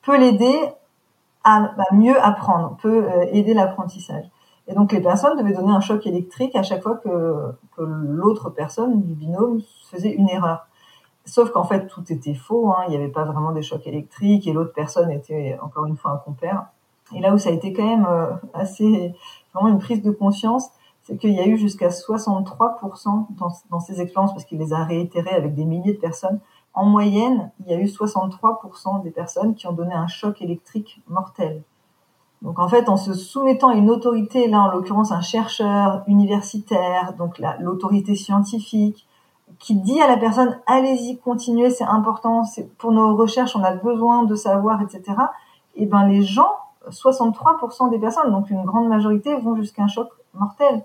peut 0.03 0.17
l'aider 0.17 0.55
à, 1.43 1.71
à, 1.77 1.93
mieux 1.93 2.19
apprendre, 2.23 2.77
peut 2.81 3.05
euh, 3.05 3.25
aider 3.31 3.53
l'apprentissage. 3.53 4.25
Et 4.67 4.73
donc 4.73 4.91
les 4.91 5.01
personnes 5.01 5.37
devaient 5.37 5.53
donner 5.53 5.71
un 5.71 5.81
choc 5.81 6.05
électrique 6.05 6.55
à 6.55 6.63
chaque 6.63 6.83
fois 6.83 6.95
que, 6.95 7.51
que 7.75 7.81
l'autre 7.81 8.49
personne 8.51 9.01
du 9.01 9.13
binôme 9.13 9.61
faisait 9.89 10.11
une 10.11 10.29
erreur. 10.29 10.67
Sauf 11.25 11.51
qu'en 11.51 11.63
fait, 11.63 11.87
tout 11.87 12.03
était 12.11 12.33
faux. 12.33 12.71
Hein. 12.71 12.83
Il 12.87 12.91
n'y 12.91 12.97
avait 12.97 13.11
pas 13.11 13.25
vraiment 13.25 13.51
des 13.51 13.61
chocs 13.61 13.85
électriques 13.85 14.47
et 14.47 14.53
l'autre 14.53 14.73
personne 14.73 15.11
était 15.11 15.57
encore 15.61 15.85
une 15.85 15.97
fois 15.97 16.11
un 16.11 16.17
compère. 16.17 16.67
Et 17.15 17.19
là 17.19 17.33
où 17.33 17.37
ça 17.37 17.49
a 17.49 17.53
été 17.53 17.73
quand 17.73 17.85
même 17.85 18.05
euh, 18.09 18.31
assez, 18.53 19.13
vraiment 19.53 19.69
une 19.69 19.79
prise 19.79 20.01
de 20.01 20.11
conscience, 20.11 20.69
c'est 21.03 21.17
qu'il 21.17 21.33
y 21.33 21.39
a 21.39 21.47
eu 21.47 21.57
jusqu'à 21.57 21.89
63% 21.89 23.25
dans, 23.69 23.79
ces 23.79 24.01
expériences, 24.01 24.33
parce 24.33 24.45
qu'il 24.45 24.59
les 24.59 24.71
a 24.73 24.83
réitérées 24.83 25.35
avec 25.35 25.55
des 25.55 25.65
milliers 25.65 25.93
de 25.93 25.99
personnes. 25.99 26.39
En 26.73 26.85
moyenne, 26.85 27.51
il 27.59 27.71
y 27.71 27.73
a 27.73 27.79
eu 27.79 27.85
63% 27.85 29.03
des 29.03 29.11
personnes 29.11 29.55
qui 29.55 29.67
ont 29.67 29.73
donné 29.73 29.93
un 29.93 30.07
choc 30.07 30.41
électrique 30.41 31.01
mortel. 31.09 31.63
Donc 32.41 32.59
en 32.59 32.67
fait, 32.67 32.89
en 32.89 32.97
se 32.97 33.13
soumettant 33.13 33.69
à 33.69 33.75
une 33.75 33.89
autorité, 33.89 34.47
là 34.47 34.61
en 34.61 34.71
l'occurrence 34.71 35.11
un 35.11 35.21
chercheur 35.21 36.03
universitaire, 36.07 37.13
donc 37.17 37.39
l'autorité 37.59 38.15
scientifique, 38.15 39.07
qui 39.59 39.75
dit 39.75 40.01
à 40.01 40.07
la 40.07 40.17
personne 40.17 40.59
allez-y, 40.65 41.19
continuez, 41.19 41.69
c'est 41.69 41.83
important, 41.83 42.43
c'est 42.43 42.75
pour 42.77 42.91
nos 42.91 43.15
recherches, 43.15 43.55
on 43.55 43.63
a 43.63 43.73
besoin 43.73 44.23
de 44.23 44.35
savoir, 44.35 44.81
etc. 44.81 45.03
Et 45.75 45.85
ben 45.85 46.07
les 46.07 46.23
gens, 46.23 46.51
63% 46.89 47.89
des 47.89 47.99
personnes, 47.99 48.31
donc 48.31 48.49
une 48.49 48.63
grande 48.63 48.87
majorité, 48.87 49.35
vont 49.37 49.55
jusqu'à 49.55 49.83
un 49.83 49.87
choc 49.87 50.09
mortel, 50.33 50.83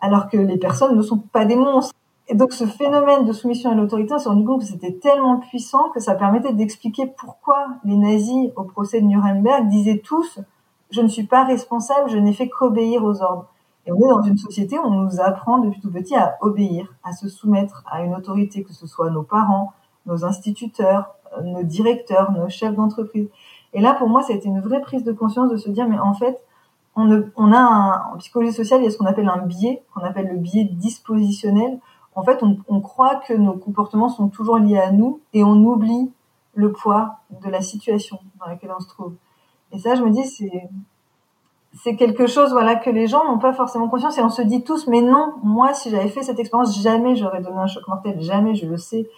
alors 0.00 0.28
que 0.28 0.36
les 0.36 0.58
personnes 0.58 0.96
ne 0.96 1.02
sont 1.02 1.18
pas 1.18 1.44
des 1.44 1.56
monstres. 1.56 1.94
Et 2.28 2.34
donc 2.34 2.52
ce 2.52 2.66
phénomène 2.66 3.24
de 3.24 3.32
soumission 3.32 3.70
à 3.70 3.74
l'autorité, 3.74 4.14
on 4.14 4.18
s'est 4.18 4.28
rendu 4.28 4.44
compte 4.44 4.60
que 4.60 4.66
c'était 4.66 4.94
tellement 4.94 5.38
puissant 5.38 5.90
que 5.90 6.00
ça 6.00 6.14
permettait 6.14 6.52
d'expliquer 6.52 7.06
pourquoi 7.06 7.66
les 7.84 7.96
nazis 7.96 8.50
au 8.56 8.64
procès 8.64 9.00
de 9.00 9.06
Nuremberg 9.06 9.68
disaient 9.68 10.02
tous 10.04 10.40
je 10.90 11.00
ne 11.00 11.08
suis 11.08 11.24
pas 11.24 11.44
responsable, 11.44 12.10
je 12.10 12.18
n'ai 12.18 12.32
fait 12.32 12.48
qu'obéir 12.48 13.04
aux 13.04 13.22
ordres. 13.22 13.46
Et 13.86 13.92
on 13.92 13.96
est 13.96 14.08
dans 14.08 14.22
une 14.22 14.36
société 14.36 14.78
où 14.78 14.82
on 14.82 15.02
nous 15.02 15.20
apprend 15.20 15.58
depuis 15.58 15.80
tout 15.80 15.90
petit 15.90 16.16
à 16.16 16.36
obéir, 16.40 16.94
à 17.04 17.12
se 17.12 17.28
soumettre 17.28 17.84
à 17.90 18.02
une 18.02 18.14
autorité, 18.14 18.64
que 18.64 18.72
ce 18.72 18.86
soit 18.86 19.10
nos 19.10 19.22
parents, 19.22 19.72
nos 20.06 20.24
instituteurs, 20.24 21.14
nos 21.42 21.62
directeurs, 21.62 22.32
nos 22.32 22.48
chefs 22.48 22.74
d'entreprise. 22.74 23.28
Et 23.72 23.80
là, 23.80 23.94
pour 23.94 24.08
moi, 24.08 24.22
ça 24.22 24.32
a 24.32 24.36
été 24.36 24.48
une 24.48 24.60
vraie 24.60 24.80
prise 24.80 25.04
de 25.04 25.12
conscience 25.12 25.50
de 25.50 25.56
se 25.56 25.70
dire, 25.70 25.88
mais 25.88 25.98
en 25.98 26.14
fait, 26.14 26.40
on, 26.94 27.10
a 27.52 27.58
un, 27.58 28.12
en 28.12 28.16
psychologie 28.16 28.52
sociale, 28.52 28.80
il 28.80 28.84
y 28.84 28.86
a 28.86 28.90
ce 28.90 28.96
qu'on 28.96 29.06
appelle 29.06 29.28
un 29.28 29.42
biais, 29.42 29.82
qu'on 29.94 30.00
appelle 30.00 30.28
le 30.28 30.38
biais 30.38 30.64
dispositionnel. 30.64 31.78
En 32.14 32.22
fait, 32.22 32.42
on, 32.42 32.56
on 32.68 32.80
croit 32.80 33.16
que 33.16 33.34
nos 33.34 33.52
comportements 33.52 34.08
sont 34.08 34.28
toujours 34.28 34.56
liés 34.56 34.78
à 34.78 34.92
nous 34.92 35.20
et 35.34 35.44
on 35.44 35.56
oublie 35.56 36.10
le 36.54 36.72
poids 36.72 37.16
de 37.42 37.50
la 37.50 37.60
situation 37.60 38.18
dans 38.40 38.46
laquelle 38.46 38.72
on 38.74 38.80
se 38.80 38.88
trouve. 38.88 39.14
Et 39.72 39.78
ça, 39.78 39.94
je 39.94 40.02
me 40.02 40.10
dis, 40.10 40.24
c'est 40.24 40.70
c'est 41.82 41.96
quelque 41.96 42.26
chose 42.26 42.52
voilà 42.52 42.76
que 42.76 42.90
les 42.90 43.06
gens 43.06 43.24
n'ont 43.24 43.38
pas 43.38 43.52
forcément 43.52 43.88
conscience 43.88 44.16
et 44.18 44.22
on 44.22 44.30
se 44.30 44.42
dit 44.42 44.62
tous 44.62 44.86
mais 44.86 45.02
non 45.02 45.34
moi 45.42 45.74
si 45.74 45.90
j'avais 45.90 46.08
fait 46.08 46.22
cette 46.22 46.38
expérience 46.38 46.80
jamais 46.80 47.16
j'aurais 47.16 47.42
donné 47.42 47.58
un 47.58 47.66
choc 47.66 47.86
mortel 47.86 48.20
jamais 48.20 48.54
je 48.54 48.66
le 48.66 48.76
sais 48.76 49.08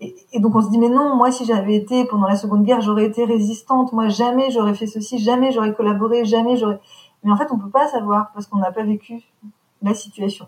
et, 0.00 0.40
donc 0.40 0.54
on 0.54 0.62
se 0.62 0.70
dit 0.70 0.78
mais 0.78 0.88
non 0.88 1.16
moi 1.16 1.32
si 1.32 1.44
j'avais 1.44 1.74
été 1.74 2.04
pendant 2.04 2.26
la 2.26 2.36
seconde 2.36 2.64
guerre 2.64 2.80
j'aurais 2.80 3.06
été 3.06 3.24
résistante. 3.24 3.92
Moi 3.92 4.08
jamais 4.08 4.50
j'aurais 4.50 4.74
fait 4.74 4.86
ceci 4.86 5.18
jamais 5.18 5.52
j'aurais 5.52 5.74
collaboré 5.74 6.24
jamais 6.24 6.56
j'aurais. 6.56 6.80
Mais 7.24 7.32
en 7.32 7.36
fait 7.36 7.48
on 7.50 7.58
peut 7.58 7.70
pas 7.70 7.88
savoir 7.88 8.30
parce 8.32 8.46
qu'on 8.46 8.58
n'a 8.58 8.72
pas 8.72 8.84
vécu 8.84 9.22
la 9.82 9.94
situation. 9.94 10.46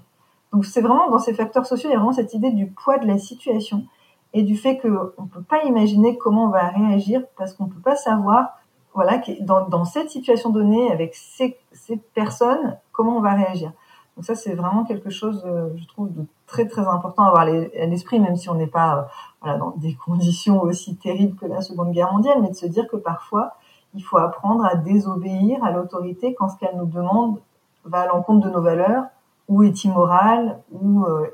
Donc 0.53 0.65
c'est 0.65 0.81
vraiment 0.81 1.11
dans 1.11 1.19
ces 1.19 1.35
facteurs 1.35 1.67
sociaux 1.67 1.91
il 1.91 1.93
y 1.93 1.97
a 1.97 1.99
vraiment 1.99 2.13
cette 2.13 2.35
idée 2.35 2.51
du 2.51 2.67
poids 2.69 2.99
de 2.99 3.07
la 3.07 3.19
situation 3.19 3.85
et 4.33 4.43
du 4.43 4.57
fait 4.57 4.79
que 4.79 5.15
on 5.19 5.27
peut 5.27 5.43
pas 5.43 5.65
imaginer 5.65 6.17
comment 6.17 6.45
on 6.45 6.51
va 6.51 6.69
réagir 6.69 7.23
parce 7.37 7.55
qu'on 7.55 7.67
peut 7.67 7.81
pas 7.81 7.97
savoir 7.97 8.61
voilà, 8.95 9.21
dans, 9.41 9.69
dans 9.69 9.85
cette 9.85 10.11
situation 10.11 10.51
donnée, 10.51 10.91
avec 10.91 11.15
ces, 11.15 11.57
ces, 11.73 11.97
personnes, 11.97 12.77
comment 12.93 13.19
on 13.19 13.21
va 13.21 13.35
réagir. 13.35 13.73
Donc 14.17 14.25
ça, 14.25 14.35
c'est 14.35 14.55
vraiment 14.55 14.85
quelque 14.85 15.11
chose, 15.11 15.45
euh, 15.47 15.69
je 15.77 15.87
trouve, 15.87 16.13
de 16.13 16.25
très 16.47 16.67
très 16.67 16.87
important 16.87 17.25
à 17.25 17.29
avoir 17.29 17.43
à 17.43 17.87
l'esprit, 17.87 18.19
même 18.19 18.37
si 18.37 18.51
on 18.51 18.55
n'est 18.55 18.67
pas 18.67 18.99
euh, 18.99 19.03
voilà, 19.40 19.59
dans 19.59 19.70
des 19.76 19.94
conditions 19.94 20.61
aussi 20.62 20.96
terribles 20.96 21.37
que 21.37 21.46
la 21.46 21.62
Seconde 21.62 21.92
Guerre 21.92 22.12
mondiale, 22.12 22.40
mais 22.42 22.50
de 22.50 22.55
se 22.55 22.66
dire 22.66 22.87
que 22.88 22.96
parfois, 22.96 23.55
il 23.94 24.03
faut 24.03 24.18
apprendre 24.18 24.64
à 24.64 24.76
désobéir 24.76 25.62
à 25.64 25.70
l'autorité 25.70 26.35
quand 26.35 26.48
ce 26.48 26.59
qu'elle 26.59 26.76
nous 26.76 26.87
demande 26.87 27.40
va 27.85 28.00
à 28.00 28.07
l'encontre 28.07 28.46
de 28.46 28.53
nos 28.53 28.61
valeurs, 28.61 29.05
ou 29.48 29.62
est 29.62 29.85
immoral, 29.85 30.61
ou 30.70 31.05
euh, 31.05 31.26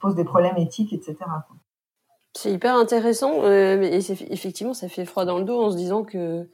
pose 0.00 0.14
des 0.16 0.24
problèmes 0.24 0.56
éthiques, 0.56 0.92
etc. 0.92 1.16
C'est 2.36 2.52
hyper 2.52 2.74
intéressant, 2.74 3.44
euh, 3.44 3.80
et 3.80 3.98
effectivement, 4.30 4.74
ça 4.74 4.88
fait 4.88 5.04
froid 5.04 5.24
dans 5.24 5.38
le 5.38 5.44
dos 5.44 5.62
en 5.62 5.70
se 5.70 5.76
disant 5.76 6.02
que 6.02 6.48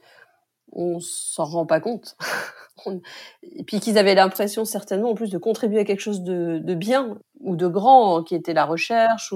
on 0.73 0.99
s'en 0.99 1.45
rend 1.45 1.65
pas 1.65 1.79
compte. 1.79 2.15
et 3.43 3.63
puis 3.63 3.79
qu'ils 3.79 3.97
avaient 3.97 4.15
l'impression 4.15 4.63
certainement 4.63 5.11
en 5.11 5.15
plus 5.15 5.31
de 5.31 5.37
contribuer 5.37 5.79
à 5.79 5.83
quelque 5.83 5.99
chose 5.99 6.21
de, 6.21 6.59
de 6.59 6.75
bien 6.75 7.17
ou 7.41 7.55
de 7.55 7.67
grand 7.67 8.23
qui 8.23 8.35
était 8.35 8.53
la 8.53 8.65
recherche. 8.65 9.33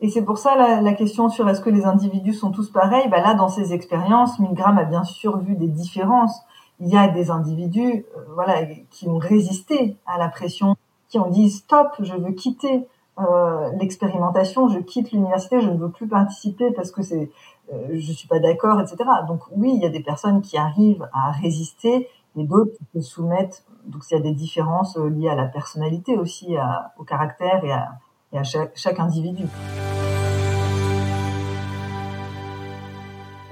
Et 0.00 0.08
c'est 0.08 0.24
pour 0.24 0.38
ça 0.38 0.56
la, 0.56 0.80
la, 0.80 0.92
question 0.94 1.28
sur 1.28 1.48
est-ce 1.48 1.60
que 1.60 1.70
les 1.70 1.84
individus 1.84 2.32
sont 2.32 2.50
tous 2.50 2.70
pareils. 2.70 3.08
Bah 3.08 3.20
là, 3.20 3.34
dans 3.34 3.48
ces 3.48 3.74
expériences, 3.74 4.38
Milgram 4.38 4.78
a 4.78 4.84
bien 4.84 5.04
sûr 5.04 5.38
vu 5.38 5.54
des 5.56 5.68
différences. 5.68 6.40
Il 6.80 6.88
y 6.88 6.96
a 6.96 7.08
des 7.08 7.30
individus, 7.30 8.06
euh, 8.16 8.20
voilà, 8.34 8.64
qui 8.90 9.08
ont 9.08 9.18
résisté 9.18 9.96
à 10.06 10.16
la 10.18 10.28
pression, 10.28 10.76
qui 11.08 11.18
ont 11.18 11.28
dit 11.28 11.50
stop, 11.50 11.88
je 12.00 12.14
veux 12.14 12.32
quitter 12.32 12.86
euh, 13.18 13.70
l'expérimentation, 13.78 14.68
je 14.68 14.78
quitte 14.78 15.12
l'université, 15.12 15.60
je 15.60 15.68
ne 15.68 15.76
veux 15.76 15.90
plus 15.90 16.08
participer 16.08 16.70
parce 16.70 16.90
que 16.90 17.02
c'est 17.02 17.30
euh, 17.72 17.88
je 17.92 18.12
suis 18.12 18.28
pas 18.28 18.38
d'accord, 18.38 18.80
etc. 18.80 18.96
Donc 19.28 19.42
oui, 19.54 19.72
il 19.74 19.82
y 19.82 19.86
a 19.86 19.90
des 19.90 20.02
personnes 20.02 20.40
qui 20.40 20.56
arrivent 20.56 21.06
à 21.12 21.30
résister 21.32 22.08
et 22.36 22.44
d'autres 22.44 22.72
qui 22.92 23.02
se 23.02 23.10
soumettent. 23.10 23.64
Donc 23.86 24.02
il 24.10 24.14
y 24.14 24.16
a 24.16 24.20
des 24.20 24.32
différences 24.32 24.96
euh, 24.96 25.08
liées 25.08 25.28
à 25.28 25.34
la 25.34 25.46
personnalité 25.46 26.16
aussi, 26.16 26.56
à, 26.56 26.92
au 26.98 27.04
caractère 27.04 27.64
et 27.64 27.72
à, 27.72 27.98
et 28.32 28.38
à 28.38 28.42
chaque, 28.42 28.72
chaque, 28.74 29.00
individu. 29.00 29.44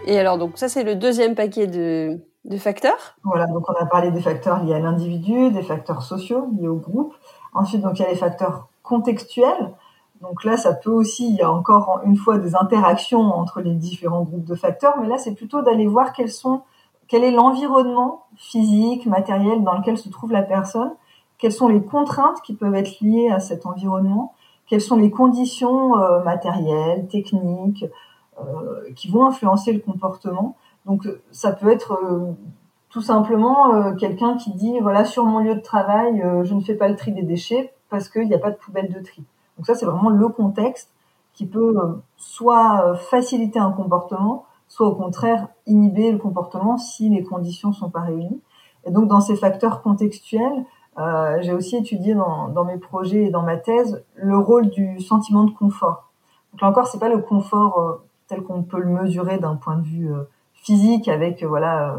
Et 0.07 0.19
alors 0.19 0.39
donc 0.39 0.57
ça 0.57 0.69
c'est 0.69 0.85
le 0.85 0.95
deuxième 0.95 1.35
paquet 1.35 1.67
de, 1.67 2.19
de 2.45 2.57
facteurs. 2.57 3.17
Voilà, 3.25 3.47
donc 3.47 3.69
on 3.69 3.75
a 3.75 3.87
parlé 3.87 4.11
des 4.11 4.21
facteurs 4.21 4.65
liés 4.65 4.75
à 4.75 4.81
l'individu, 4.81 5.51
des 5.51 5.63
facteurs 5.63 6.03
sociaux 6.03 6.49
liés 6.59 6.69
au 6.69 6.77
groupe. 6.77 7.15
Ensuite 7.53 7.83
donc 7.83 7.99
il 7.99 8.03
y 8.03 8.07
a 8.07 8.11
les 8.11 8.17
facteurs 8.17 8.69
contextuels. 8.83 9.75
Donc 10.21 10.43
là, 10.45 10.57
ça 10.57 10.73
peut 10.73 10.91
aussi, 10.91 11.29
il 11.29 11.37
y 11.37 11.43
a 11.43 11.51
encore 11.51 12.01
une 12.05 12.17
fois 12.17 12.39
des 12.39 12.57
interactions 12.57 13.21
entre 13.21 13.61
les 13.61 13.75
différents 13.75 14.23
groupes 14.23 14.45
de 14.45 14.55
facteurs, 14.55 14.95
mais 15.01 15.07
là, 15.07 15.17
c'est 15.17 15.35
plutôt 15.35 15.63
d'aller 15.63 15.87
voir 15.87 16.13
quels 16.13 16.31
sont, 16.31 16.63
quel 17.07 17.23
est 17.23 17.31
l'environnement 17.31 18.25
physique, 18.37 19.07
matériel 19.07 19.63
dans 19.63 19.79
lequel 19.79 19.97
se 19.97 20.09
trouve 20.09 20.33
la 20.33 20.43
personne, 20.43 20.91
quelles 21.39 21.53
sont 21.53 21.69
les 21.69 21.83
contraintes 21.83 22.41
qui 22.43 22.55
peuvent 22.55 22.75
être 22.75 23.01
liées 23.01 23.31
à 23.31 23.39
cet 23.39 23.65
environnement, 23.65 24.35
quelles 24.69 24.81
sont 24.81 24.97
les 24.97 25.11
conditions 25.11 25.99
euh, 25.99 26.23
matérielles, 26.23 27.07
techniques, 27.09 27.87
euh, 28.41 28.93
qui 28.95 29.09
vont 29.09 29.27
influencer 29.27 29.73
le 29.73 29.81
comportement. 29.81 30.57
Donc 30.87 31.09
ça 31.33 31.53
peut 31.53 31.71
être 31.71 31.93
euh, 31.93 32.33
tout 32.91 33.03
simplement 33.03 33.95
quelqu'un 33.97 34.37
qui 34.37 34.53
dit, 34.53 34.79
voilà, 34.81 35.05
sur 35.05 35.25
mon 35.25 35.41
lieu 35.41 35.55
de 35.55 35.61
travail, 35.61 36.25
je 36.45 36.55
ne 36.55 36.61
fais 36.63 36.75
pas 36.75 36.89
le 36.89 36.97
tri 36.97 37.13
des 37.13 37.23
déchets 37.23 37.75
parce 37.91 38.09
qu'il 38.09 38.27
n'y 38.27 38.35
a 38.35 38.39
pas 38.39 38.51
de 38.51 38.57
poubelle 38.57 38.91
de 38.91 39.01
tri. 39.01 39.23
Donc 39.57 39.67
ça, 39.67 39.75
c'est 39.75 39.85
vraiment 39.85 40.09
le 40.09 40.29
contexte 40.29 40.91
qui 41.35 41.45
peut 41.45 41.77
soit 42.17 42.97
faciliter 42.97 43.59
un 43.59 43.73
comportement, 43.73 44.47
soit 44.69 44.89
au 44.89 44.95
contraire 44.95 45.49
inhiber 45.67 46.13
le 46.13 46.19
comportement 46.19 46.79
si 46.79 47.11
les 47.11 47.23
conditions 47.23 47.75
sont 47.75 47.91
pas 47.91 48.01
réunies. 48.01 48.41
Et 48.87 48.91
donc 48.91 49.07
dans 49.07 49.21
ces 49.21 49.37
facteurs 49.37 49.83
contextuels, 49.83 50.65
euh, 50.99 51.39
j'ai 51.43 51.53
aussi 51.53 51.77
étudié 51.77 52.15
dans, 52.15 52.65
mes 52.65 52.77
projets 52.77 53.25
et 53.25 53.31
dans 53.31 53.43
ma 53.43 53.57
thèse 53.57 54.05
le 54.17 54.37
rôle 54.37 54.69
du 54.69 55.01
sentiment 55.01 55.45
de 55.45 55.53
confort. 55.53 56.11
Donc 56.53 56.63
là 56.63 56.69
encore, 56.69 56.89
c'est 56.89 56.99
pas 56.99 57.09
le 57.09 57.19
confort 57.19 57.79
euh, 57.79 58.03
tel 58.27 58.43
qu'on 58.43 58.63
peut 58.63 58.81
le 58.81 58.91
mesurer 58.91 59.39
d'un 59.39 59.55
point 59.55 59.77
de 59.77 59.85
vue 59.85 60.13
euh, 60.13 60.25
physique 60.55 61.07
avec 61.07 61.45
voilà, 61.45 61.97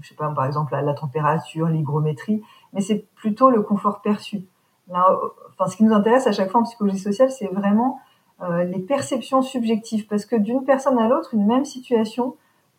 je 0.00 0.08
sais 0.08 0.16
pas 0.16 0.28
par 0.30 0.44
exemple 0.44 0.72
la, 0.72 0.92
température, 0.92 1.68
l'hygrométrie, 1.68 2.42
mais 2.72 2.80
c'est 2.80 3.06
plutôt 3.14 3.48
le 3.48 3.62
confort 3.62 4.00
perçu. 4.00 4.42
Là, 4.88 5.16
ce 5.68 5.76
qui 5.76 5.84
nous 5.84 5.94
intéresse 5.94 6.26
à 6.26 6.32
chaque 6.32 6.50
fois 6.50 6.62
en 6.62 6.64
psychologie 6.64 6.98
sociale, 6.98 7.30
c'est 7.30 7.46
vraiment 7.46 8.00
les 8.42 8.80
perceptions 8.80 9.42
subjectives, 9.42 10.08
parce 10.08 10.24
que 10.24 10.34
d'une 10.34 10.64
personne 10.64 10.98
à 10.98 11.06
l'autre, 11.08 11.34
une 11.34 11.46
même 11.46 11.64
situation 11.64 12.34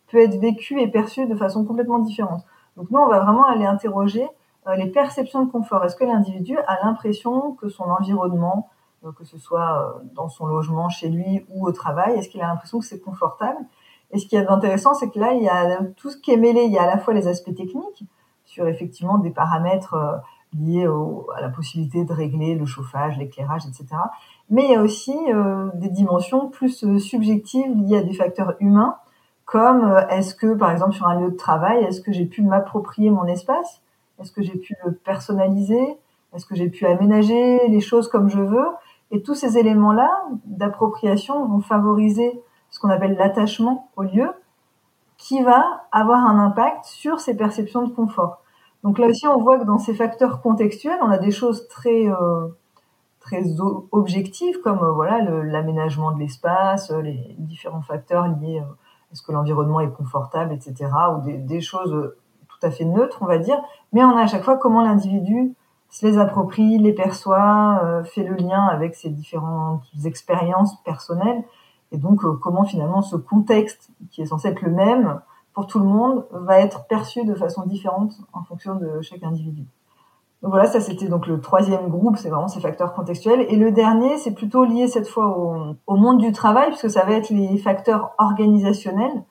peut 0.08 0.18
être 0.18 0.38
vécue 0.38 0.78
et 0.78 0.88
perçue 0.88 1.26
de 1.26 1.34
façon 1.34 1.64
complètement 1.64 2.00
différente. 2.00 2.44
Donc 2.76 2.90
nous, 2.90 2.98
on 2.98 3.08
va 3.08 3.20
vraiment 3.20 3.46
aller 3.46 3.64
interroger 3.64 4.28
les 4.76 4.86
perceptions 4.86 5.44
de 5.44 5.50
confort. 5.50 5.84
Est-ce 5.84 5.96
que 5.96 6.04
l'individu 6.04 6.56
a 6.66 6.84
l'impression 6.84 7.52
que 7.52 7.68
son 7.68 7.84
environnement, 7.84 8.70
euh, 9.04 9.12
que 9.12 9.24
ce 9.24 9.38
soit 9.38 9.98
euh, 9.98 10.04
dans 10.14 10.28
son 10.28 10.46
logement, 10.46 10.88
chez 10.88 11.08
lui 11.08 11.44
ou 11.48 11.66
au 11.66 11.72
travail, 11.72 12.16
est-ce 12.16 12.28
qu'il 12.28 12.40
a 12.40 12.46
l'impression 12.46 12.78
que 12.78 12.84
c'est 12.84 13.00
confortable? 13.00 13.58
Et 14.12 14.18
ce 14.18 14.26
qui 14.26 14.36
est 14.36 14.46
intéressant, 14.46 14.94
c'est 14.94 15.10
que 15.10 15.18
là, 15.18 15.32
il 15.32 15.42
y 15.42 15.48
a 15.48 15.78
tout 15.96 16.10
ce 16.10 16.16
qui 16.16 16.32
est 16.32 16.36
mêlé. 16.36 16.64
Il 16.64 16.72
y 16.72 16.78
a 16.78 16.82
à 16.82 16.86
la 16.86 16.98
fois 16.98 17.14
les 17.14 17.26
aspects 17.26 17.54
techniques 17.54 18.04
sur 18.44 18.68
effectivement 18.68 19.18
des 19.18 19.30
paramètres 19.30 19.94
euh, 19.94 20.18
au, 20.86 21.30
à 21.34 21.40
la 21.40 21.48
possibilité 21.48 22.04
de 22.04 22.12
régler 22.12 22.54
le 22.54 22.66
chauffage, 22.66 23.16
l'éclairage, 23.18 23.62
etc. 23.66 23.86
Mais 24.50 24.64
il 24.64 24.70
y 24.70 24.74
a 24.74 24.82
aussi 24.82 25.16
euh, 25.28 25.70
des 25.74 25.88
dimensions 25.88 26.48
plus 26.48 26.84
euh, 26.84 26.98
subjectives 26.98 27.74
liées 27.74 27.98
à 27.98 28.02
des 28.02 28.12
facteurs 28.12 28.54
humains, 28.60 28.96
comme 29.44 29.84
euh, 29.84 30.06
est-ce 30.08 30.34
que, 30.34 30.54
par 30.54 30.70
exemple, 30.70 30.92
sur 30.92 31.06
un 31.06 31.20
lieu 31.20 31.30
de 31.30 31.36
travail, 31.36 31.82
est-ce 31.84 32.00
que 32.00 32.12
j'ai 32.12 32.26
pu 32.26 32.42
m'approprier 32.42 33.10
mon 33.10 33.24
espace? 33.24 33.80
Est-ce 34.20 34.32
que 34.32 34.42
j'ai 34.42 34.56
pu 34.56 34.74
le 34.84 34.92
personnaliser? 34.92 35.98
Est-ce 36.34 36.46
que 36.46 36.54
j'ai 36.54 36.68
pu 36.68 36.86
aménager 36.86 37.68
les 37.68 37.80
choses 37.80 38.08
comme 38.08 38.28
je 38.28 38.40
veux? 38.40 38.68
Et 39.10 39.22
tous 39.22 39.34
ces 39.34 39.58
éléments-là 39.58 40.10
d'appropriation 40.46 41.46
vont 41.46 41.60
favoriser 41.60 42.42
ce 42.70 42.80
qu'on 42.80 42.88
appelle 42.88 43.16
l'attachement 43.16 43.90
au 43.96 44.02
lieu, 44.02 44.30
qui 45.18 45.42
va 45.42 45.84
avoir 45.92 46.26
un 46.26 46.38
impact 46.38 46.86
sur 46.86 47.20
ces 47.20 47.36
perceptions 47.36 47.86
de 47.86 47.92
confort. 47.92 48.42
Donc 48.82 48.98
là 48.98 49.06
aussi, 49.06 49.26
on 49.28 49.40
voit 49.40 49.58
que 49.58 49.64
dans 49.64 49.78
ces 49.78 49.94
facteurs 49.94 50.40
contextuels, 50.40 50.98
on 51.02 51.10
a 51.10 51.18
des 51.18 51.30
choses 51.30 51.68
très 51.68 52.08
euh, 52.08 52.48
objectives 53.92 54.60
comme 54.62 54.82
euh, 54.82 54.90
voilà 54.90 55.20
l'aménagement 55.20 56.12
de 56.12 56.18
l'espace, 56.18 56.90
euh, 56.90 57.00
les 57.00 57.36
différents 57.38 57.82
facteurs 57.82 58.26
liés 58.26 58.58
à 58.58 58.66
est-ce 59.12 59.22
que 59.22 59.30
l'environnement 59.30 59.80
est 59.80 59.90
confortable, 59.90 60.54
etc. 60.54 60.90
ou 61.14 61.20
des, 61.20 61.36
des, 61.36 61.60
choses 61.60 62.14
tout 62.62 62.68
à 62.68 62.70
fait 62.70 62.84
neutres, 62.84 63.18
on 63.20 63.26
va 63.26 63.38
dire. 63.38 63.60
Mais 63.92 64.04
on 64.04 64.16
a 64.16 64.22
à 64.22 64.26
chaque 64.26 64.44
fois 64.44 64.56
comment 64.56 64.82
l'individu 64.82 65.54
se 65.90 66.06
les 66.06 66.18
approprie, 66.18 66.78
les 66.78 66.92
perçoit, 66.92 68.02
fait 68.04 68.24
le 68.24 68.34
lien 68.34 68.66
avec 68.66 68.94
ses 68.94 69.10
différentes 69.10 69.82
expériences 70.04 70.80
personnelles 70.84 71.44
et 71.90 71.98
donc 71.98 72.22
comment 72.40 72.64
finalement 72.64 73.02
ce 73.02 73.16
contexte 73.16 73.90
qui 74.10 74.22
est 74.22 74.26
censé 74.26 74.48
être 74.48 74.62
le 74.62 74.70
même 74.70 75.20
pour 75.52 75.66
tout 75.66 75.78
le 75.78 75.84
monde 75.84 76.24
va 76.32 76.58
être 76.60 76.86
perçu 76.86 77.24
de 77.24 77.34
façon 77.34 77.66
différente 77.66 78.14
en 78.32 78.42
fonction 78.42 78.74
de 78.76 79.02
chaque 79.02 79.22
individu. 79.22 79.66
Donc 80.42 80.50
voilà, 80.50 80.66
ça 80.66 80.80
c'était 80.80 81.08
donc 81.08 81.26
le 81.26 81.40
troisième 81.40 81.88
groupe, 81.88 82.16
c'est 82.16 82.30
vraiment 82.30 82.48
ces 82.48 82.60
facteurs 82.60 82.94
contextuels. 82.94 83.46
Et 83.48 83.56
le 83.56 83.70
dernier, 83.70 84.16
c'est 84.18 84.32
plutôt 84.32 84.64
lié 84.64 84.88
cette 84.88 85.06
fois 85.06 85.38
au, 85.38 85.76
au, 85.86 85.96
monde 85.96 86.18
du 86.18 86.32
travail, 86.32 86.68
puisque 86.70 86.90
ça 86.90 87.04
va 87.04 87.12
être 87.12 87.30
les 87.30 87.58
facteurs 87.58 88.12
organisationnels. 88.18 89.22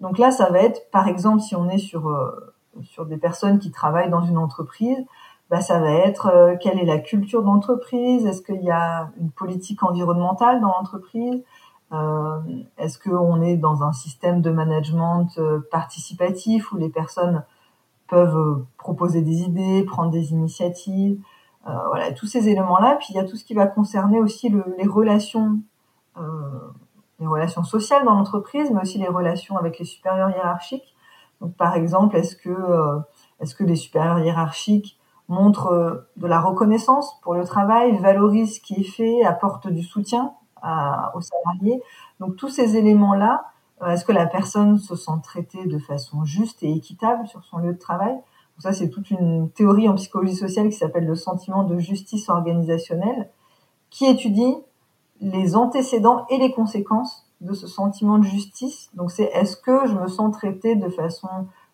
Donc 0.00 0.16
là, 0.16 0.30
ça 0.30 0.48
va 0.50 0.60
être, 0.60 0.90
par 0.90 1.06
exemple, 1.06 1.40
si 1.40 1.54
on 1.54 1.68
est 1.68 1.78
sur 1.78 2.08
euh, 2.08 2.54
sur 2.82 3.06
des 3.06 3.16
personnes 3.16 3.58
qui 3.58 3.70
travaillent 3.70 4.10
dans 4.10 4.22
une 4.22 4.38
entreprise, 4.38 5.04
bah, 5.50 5.60
ça 5.60 5.78
va 5.78 5.90
être 5.90 6.26
euh, 6.26 6.56
quelle 6.60 6.78
est 6.78 6.86
la 6.86 6.98
culture 6.98 7.42
d'entreprise, 7.42 8.26
est-ce 8.26 8.42
qu'il 8.42 8.62
y 8.62 8.70
a 8.70 9.10
une 9.20 9.30
politique 9.30 9.82
environnementale 9.82 10.60
dans 10.60 10.68
l'entreprise, 10.68 11.44
euh, 11.92 12.40
est-ce 12.78 12.98
qu'on 12.98 13.42
est 13.42 13.56
dans 13.56 13.82
un 13.82 13.92
système 13.92 14.40
de 14.40 14.50
management 14.50 15.28
euh, 15.38 15.60
participatif 15.70 16.72
où 16.72 16.76
les 16.76 16.88
personnes 16.88 17.44
peuvent 18.08 18.64
proposer 18.78 19.22
des 19.22 19.42
idées, 19.42 19.84
prendre 19.84 20.10
des 20.10 20.32
initiatives? 20.32 21.18
Voilà, 21.66 22.12
tous 22.12 22.26
ces 22.26 22.50
éléments-là. 22.50 22.96
Puis 22.96 23.06
il 23.10 23.16
y 23.16 23.18
a 23.18 23.24
tout 23.24 23.36
ce 23.36 23.44
qui 23.44 23.54
va 23.54 23.66
concerner 23.66 24.20
aussi 24.20 24.50
les 24.50 24.86
relations, 24.86 25.60
les 27.20 27.26
relations 27.26 27.64
sociales 27.64 28.04
dans 28.04 28.16
l'entreprise, 28.16 28.70
mais 28.70 28.82
aussi 28.82 28.98
les 28.98 29.08
relations 29.08 29.56
avec 29.56 29.78
les 29.78 29.86
supérieurs 29.86 30.28
hiérarchiques. 30.28 30.94
Par 31.58 31.76
exemple, 31.76 32.16
est-ce 32.16 32.36
que 32.36 32.54
est-ce 33.40 33.54
que 33.54 33.64
les 33.64 33.76
supérieurs 33.76 34.18
hiérarchiques 34.18 34.98
montrent 35.28 36.06
de 36.16 36.26
la 36.26 36.40
reconnaissance 36.40 37.18
pour 37.22 37.34
le 37.34 37.44
travail, 37.44 37.96
valorisent 37.98 38.56
ce 38.56 38.60
qui 38.60 38.80
est 38.80 38.90
fait, 38.90 39.24
apportent 39.24 39.68
du 39.68 39.82
soutien 39.82 40.32
aux 40.62 41.20
salariés? 41.20 41.82
Donc 42.20 42.36
tous 42.36 42.48
ces 42.48 42.76
éléments-là, 42.76 43.44
euh, 43.82 43.90
est-ce 43.90 44.04
que 44.04 44.12
la 44.12 44.26
personne 44.26 44.78
se 44.78 44.94
sent 44.94 45.20
traitée 45.22 45.66
de 45.66 45.78
façon 45.78 46.24
juste 46.24 46.62
et 46.62 46.72
équitable 46.72 47.26
sur 47.26 47.44
son 47.44 47.58
lieu 47.58 47.72
de 47.72 47.78
travail? 47.78 48.16
Ça, 48.58 48.72
c'est 48.72 48.88
toute 48.88 49.10
une 49.10 49.50
théorie 49.50 49.88
en 49.88 49.94
psychologie 49.94 50.36
sociale 50.36 50.68
qui 50.68 50.76
s'appelle 50.76 51.06
le 51.06 51.16
sentiment 51.16 51.64
de 51.64 51.78
justice 51.78 52.28
organisationnelle, 52.28 53.28
qui 53.90 54.06
étudie 54.06 54.56
les 55.20 55.56
antécédents 55.56 56.24
et 56.30 56.38
les 56.38 56.52
conséquences 56.52 57.23
de 57.44 57.52
ce 57.52 57.66
sentiment 57.66 58.18
de 58.18 58.24
justice. 58.24 58.90
Donc 58.94 59.10
c'est 59.10 59.24
est-ce 59.24 59.56
que 59.56 59.86
je 59.86 59.94
me 59.94 60.08
sens 60.08 60.32
traitée 60.32 60.76
de 60.76 60.88
façon 60.88 61.28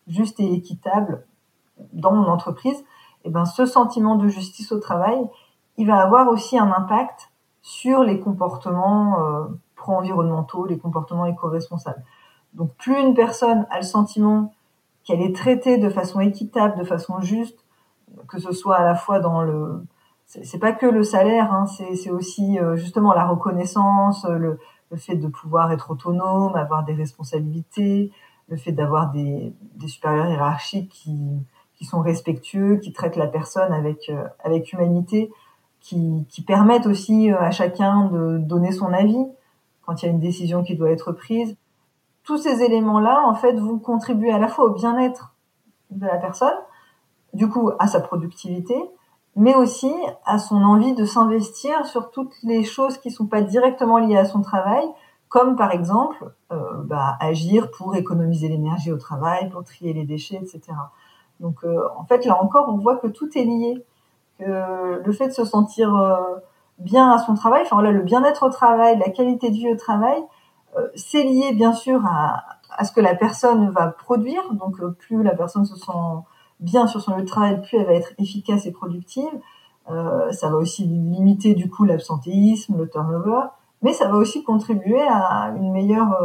juste 0.07 0.41
et 0.41 0.53
équitable 0.53 1.25
dans 1.93 2.13
mon 2.13 2.27
entreprise? 2.29 2.79
Et 3.23 3.29
eh 3.29 3.31
ben 3.31 3.45
ce 3.45 3.67
sentiment 3.67 4.17
de 4.17 4.29
justice 4.29 4.73
au 4.73 4.81
travail, 4.81 5.19
il 5.77 5.87
va 5.87 6.01
avoir 6.01 6.29
aussi 6.29 6.59
un 6.59 6.73
impact 6.73 7.31
sur 7.63 8.03
les 8.03 8.19
comportements 8.19 9.21
euh, 9.21 9.45
pro-environnementaux, 9.77 10.67
les 10.67 10.79
comportements 10.79 11.27
éco-responsables. 11.27 12.03
Donc 12.55 12.75
plus 12.77 12.99
une 12.99 13.15
personne 13.15 13.67
a 13.71 13.77
le 13.77 13.85
sentiment 13.85 14.53
qu'elle 15.05 15.21
est 15.21 15.37
traitée 15.37 15.79
de 15.79 15.89
façon 15.89 16.21
équitable, 16.21 16.79
de 16.79 16.85
façon 16.85 17.21
juste, 17.21 17.65
que 18.27 18.41
ce 18.41 18.53
soit 18.53 18.77
à 18.77 18.85
la 18.85 18.95
fois 18.95 19.21
dans 19.21 19.43
le 19.43 19.85
c'est 20.27 20.61
pas 20.61 20.71
que 20.71 20.87
le 20.87 21.03
salaire, 21.03 21.53
hein, 21.53 21.67
c'est 21.67 22.11
aussi 22.11 22.61
euh, 22.61 22.77
justement 22.77 23.13
la 23.13 23.27
reconnaissance, 23.27 24.25
le, 24.25 24.61
le, 24.91 24.97
fait 24.97 25.17
de 25.17 25.29
pouvoir 25.29 25.73
être 25.73 25.91
autonome, 25.91 26.57
avoir 26.57 26.85
des 26.85 26.95
responsabilités, 26.95 28.11
le 28.49 28.57
fait 28.57 28.73
d'avoir 28.73 29.11
des, 29.13 29.53
des, 29.77 29.89
supérieurs 29.89 30.29
hiérarchiques 30.29 30.91
qui, 30.91 31.17
qui 31.77 31.85
sont 31.85 32.01
respectueux, 32.01 32.77
qui 32.77 32.93
traitent 32.93 33.17
la 33.17 33.27
personne 33.27 33.73
avec, 33.73 34.09
euh, 34.09 34.25
avec 34.45 34.73
humanité 34.73 35.31
qui, 35.81 36.27
qui 36.29 36.43
permettent 36.43 36.87
aussi 36.87 37.33
euh, 37.33 37.41
à 37.41 37.51
chacun 37.51 38.07
de 38.07 38.39
donner 38.39 38.73
son 38.73 38.93
avis 38.93 39.27
quand 39.83 40.03
il 40.03 40.07
y 40.07 40.09
a 40.09 40.13
une 40.13 40.21
décision 40.21 40.63
qui 40.63 40.77
doit 40.77 40.91
être 40.91 41.13
prise. 41.13 41.57
Tous 42.23 42.37
ces 42.37 42.63
éléments-là, 42.63 43.23
en 43.27 43.35
fait, 43.35 43.55
vont 43.55 43.79
contribuer 43.79 44.31
à 44.31 44.39
la 44.39 44.47
fois 44.47 44.67
au 44.67 44.71
bien-être 44.71 45.35
de 45.91 46.07
la 46.07 46.17
personne, 46.19 46.55
du 47.33 47.49
coup 47.49 47.73
à 47.79 47.89
sa 47.89 48.01
productivité, 48.01 48.75
mais 49.37 49.55
aussi 49.55 49.93
à 50.25 50.39
son 50.39 50.63
envie 50.63 50.95
de 50.95 51.05
s'investir 51.05 51.87
sur 51.87 52.11
toutes 52.11 52.35
les 52.43 52.65
choses 52.65 52.99
qui 52.99 53.11
sont 53.11 53.27
pas 53.27 53.43
directement 53.43 53.99
liées 53.99 54.19
à 54.19 54.25
son 54.25 54.43
travail, 54.43 54.85
comme 55.29 55.57
par 55.57 55.71
exemple 55.71 56.33
euh, 56.53 56.57
bah, 56.85 57.17
agir 57.21 57.71
pour 57.71 57.95
économiser 57.95 58.49
l'énergie 58.49 58.93
au 58.93 58.99
travail, 58.99 59.49
pour 59.51 59.65
trier 59.65 59.93
les 59.93 60.05
déchets, 60.05 60.37
etc. 60.37 60.61
Donc 61.39 61.65
euh, 61.65 61.83
en 61.97 62.05
fait 62.05 62.25
là 62.25 62.43
encore, 62.43 62.69
on 62.69 62.79
voit 62.79 62.97
que 62.97 63.07
tout 63.07 63.31
est 63.39 63.45
lié 63.45 63.85
le 65.05 65.13
fait 65.13 65.29
de 65.29 65.33
se 65.33 65.45
sentir 65.45 65.95
euh, 65.95 66.17
bien 66.79 67.11
à 67.11 67.19
son 67.19 67.35
travail, 67.35 67.63
enfin 67.63 67.77
voilà, 67.77 67.93
le 67.93 68.03
bien-être 68.03 68.45
au 68.47 68.51
travail, 68.51 68.99
la 68.99 69.11
qualité 69.11 69.51
de 69.51 69.55
vie 69.55 69.71
au 69.71 69.77
travail, 69.77 70.23
euh, 70.77 70.89
c'est 70.95 71.23
lié 71.23 71.53
bien 71.53 71.73
sûr 71.73 72.05
à, 72.07 72.45
à, 72.77 72.85
ce 72.85 72.93
que 72.93 73.01
la 73.01 73.15
personne 73.15 73.71
va 73.71 73.89
produire. 73.89 74.43
Donc 74.53 74.81
euh, 74.81 74.91
plus 74.91 75.23
la 75.23 75.35
personne 75.35 75.65
se 75.65 75.77
sent 75.77 75.93
bien 76.61 76.87
sur 76.87 77.01
son 77.01 77.17
lieu 77.17 77.23
de 77.23 77.29
travail, 77.29 77.61
plus 77.63 77.79
elle 77.79 77.87
va 77.87 77.95
être 77.95 78.13
efficace 78.19 78.67
et 78.67 78.73
productive. 78.73 79.31
Euh, 79.91 80.31
ça 80.33 80.51
va 80.51 80.57
aussi 80.57 80.85
limiter 80.85 81.55
du 81.55 81.69
coup 81.69 81.85
l'absentéisme, 81.85 82.77
le 82.79 82.89
turnover, 82.89 83.47
mais 83.83 83.93
ça 83.93 84.09
va 84.09 84.17
aussi 84.17 84.45
contribuer 84.45 85.03
à 85.03 85.53
une 85.57 85.73
meilleure 85.73 86.17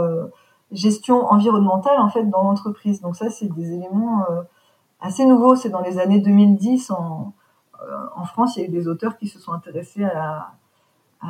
gestion 0.72 1.26
environnementale 1.26 2.00
en 2.00 2.10
fait 2.10 2.26
dans 2.26 2.44
l'entreprise. 2.44 3.02
Donc 3.02 3.16
ça 3.16 3.30
c'est 3.30 3.48
des 3.48 3.74
éléments 3.74 4.26
assez 5.00 5.26
nouveaux. 5.26 5.56
C'est 5.56 5.70
dans 5.70 5.82
les 5.82 5.98
années 5.98 6.20
2010 6.20 6.92
en 6.92 7.34
euh, 7.82 8.06
en 8.16 8.26
France, 8.26 8.56
il 8.56 8.62
y 8.62 8.64
a 8.64 8.68
eu 8.68 8.72
des 8.72 8.88
auteurs 8.88 9.18
qui 9.18 9.28
se 9.28 9.40
sont 9.40 9.52
intéressés 9.52 10.04
à, 10.04 10.52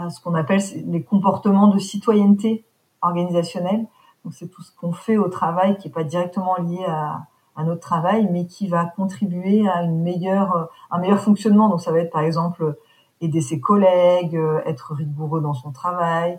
ce 0.09 0.19
qu'on 0.19 0.35
appelle 0.35 0.61
les 0.87 1.03
comportements 1.03 1.67
de 1.67 1.79
citoyenneté 1.79 2.65
organisationnelle. 3.01 3.87
Donc 4.23 4.33
c'est 4.33 4.47
tout 4.47 4.61
ce 4.61 4.75
qu'on 4.75 4.91
fait 4.91 5.15
au 5.15 5.29
travail 5.29 5.77
qui 5.77 5.87
n'est 5.87 5.93
pas 5.93 6.03
directement 6.03 6.57
lié 6.57 6.83
à, 6.85 7.27
notre 7.63 7.81
travail, 7.81 8.27
mais 8.31 8.45
qui 8.45 8.67
va 8.67 8.85
contribuer 8.85 9.67
à 9.67 9.83
une 9.83 10.01
meilleure, 10.01 10.69
un 10.91 10.99
meilleur 10.99 11.19
fonctionnement. 11.19 11.69
Donc 11.69 11.81
ça 11.81 11.91
va 11.91 11.99
être 11.99 12.11
par 12.11 12.21
exemple 12.21 12.77
aider 13.21 13.41
ses 13.41 13.59
collègues, 13.59 14.35
euh, 14.35 14.61
être 14.65 14.93
rigoureux 14.93 15.41
dans 15.41 15.53
son 15.53 15.71
travail, 15.71 16.37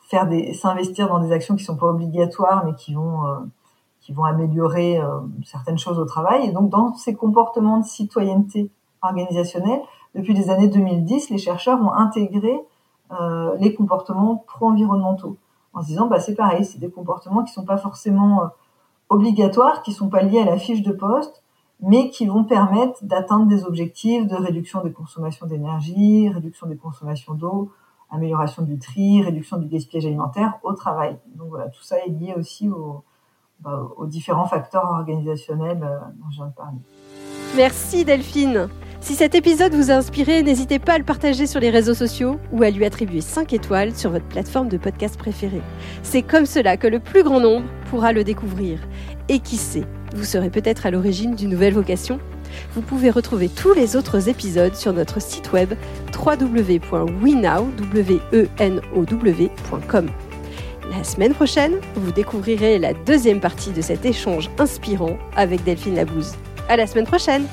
faire 0.00 0.26
des, 0.26 0.54
s'investir 0.54 1.08
dans 1.08 1.18
des 1.18 1.32
actions 1.32 1.54
qui 1.54 1.64
sont 1.64 1.76
pas 1.76 1.88
obligatoires, 1.88 2.64
mais 2.64 2.74
qui 2.74 2.94
vont, 2.94 3.26
euh, 3.26 3.36
qui 4.00 4.12
vont 4.12 4.24
améliorer 4.24 5.00
certaines 5.44 5.78
choses 5.78 5.98
au 5.98 6.04
travail. 6.04 6.46
Et 6.46 6.52
donc 6.52 6.70
dans 6.70 6.94
ces 6.94 7.14
comportements 7.14 7.78
de 7.78 7.84
citoyenneté 7.84 8.70
organisationnelle, 9.02 9.80
depuis 10.14 10.34
les 10.34 10.50
années 10.50 10.68
2010, 10.68 11.30
les 11.30 11.38
chercheurs 11.38 11.80
ont 11.80 11.92
intégré 11.92 12.60
euh, 13.12 13.54
les 13.58 13.74
comportements 13.74 14.44
pro-environnementaux 14.46 15.36
en 15.74 15.82
se 15.82 15.88
disant 15.88 16.06
bah 16.06 16.20
c'est 16.20 16.34
pareil, 16.34 16.64
c'est 16.64 16.78
des 16.78 16.90
comportements 16.90 17.44
qui 17.44 17.52
sont 17.52 17.64
pas 17.64 17.76
forcément 17.76 18.42
euh, 18.42 18.46
obligatoires, 19.14 19.82
qui 19.82 19.92
sont 19.92 20.08
pas 20.08 20.22
liés 20.22 20.40
à 20.40 20.44
la 20.44 20.58
fiche 20.58 20.82
de 20.82 20.92
poste, 20.92 21.42
mais 21.80 22.10
qui 22.10 22.26
vont 22.26 22.44
permettre 22.44 23.04
d'atteindre 23.04 23.46
des 23.46 23.64
objectifs 23.64 24.26
de 24.26 24.36
réduction 24.36 24.82
des 24.82 24.92
consommations 24.92 25.46
d'énergie, 25.46 26.28
réduction 26.28 26.66
des 26.66 26.76
consommations 26.76 27.34
d'eau, 27.34 27.70
amélioration 28.10 28.62
du 28.62 28.78
tri, 28.78 29.22
réduction 29.22 29.56
du 29.56 29.66
gaspillage 29.66 30.06
alimentaire 30.06 30.54
au 30.62 30.72
travail. 30.72 31.18
Donc 31.34 31.48
voilà, 31.48 31.68
tout 31.68 31.82
ça 31.82 31.96
est 31.98 32.08
lié 32.08 32.34
aussi 32.36 32.68
aux, 32.68 33.02
bah, 33.60 33.82
aux 33.96 34.06
différents 34.06 34.46
facteurs 34.46 34.90
organisationnels 34.90 35.82
euh, 35.82 35.98
dont 36.16 36.30
je 36.30 36.36
viens 36.36 36.46
de 36.46 36.54
parler. 36.54 36.78
Merci 37.56 38.04
Delphine. 38.04 38.68
Si 39.04 39.14
cet 39.14 39.34
épisode 39.34 39.74
vous 39.74 39.90
a 39.90 39.96
inspiré, 39.96 40.42
n'hésitez 40.42 40.78
pas 40.78 40.94
à 40.94 40.98
le 40.98 41.04
partager 41.04 41.46
sur 41.46 41.60
les 41.60 41.68
réseaux 41.68 41.92
sociaux 41.92 42.40
ou 42.52 42.62
à 42.62 42.70
lui 42.70 42.86
attribuer 42.86 43.20
5 43.20 43.52
étoiles 43.52 43.94
sur 43.94 44.08
votre 44.08 44.24
plateforme 44.24 44.70
de 44.70 44.78
podcast 44.78 45.18
préférée. 45.18 45.60
C'est 46.02 46.22
comme 46.22 46.46
cela 46.46 46.78
que 46.78 46.86
le 46.86 47.00
plus 47.00 47.22
grand 47.22 47.38
nombre 47.38 47.66
pourra 47.90 48.14
le 48.14 48.24
découvrir. 48.24 48.78
Et 49.28 49.40
qui 49.40 49.58
sait, 49.58 49.84
vous 50.16 50.24
serez 50.24 50.48
peut-être 50.48 50.86
à 50.86 50.90
l'origine 50.90 51.34
d'une 51.34 51.50
nouvelle 51.50 51.74
vocation? 51.74 52.18
Vous 52.74 52.80
pouvez 52.80 53.10
retrouver 53.10 53.50
tous 53.50 53.74
les 53.74 53.94
autres 53.94 54.30
épisodes 54.30 54.74
sur 54.74 54.94
notre 54.94 55.20
site 55.20 55.52
web 55.52 55.74
www.wenow.com. 56.16 57.10
La 60.90 61.04
semaine 61.04 61.34
prochaine, 61.34 61.74
vous 61.94 62.12
découvrirez 62.12 62.78
la 62.78 62.94
deuxième 62.94 63.40
partie 63.40 63.72
de 63.72 63.82
cet 63.82 64.06
échange 64.06 64.48
inspirant 64.58 65.18
avec 65.36 65.62
Delphine 65.62 65.96
Labouze. 65.96 66.36
À 66.70 66.78
la 66.78 66.86
semaine 66.86 67.06
prochaine! 67.06 67.44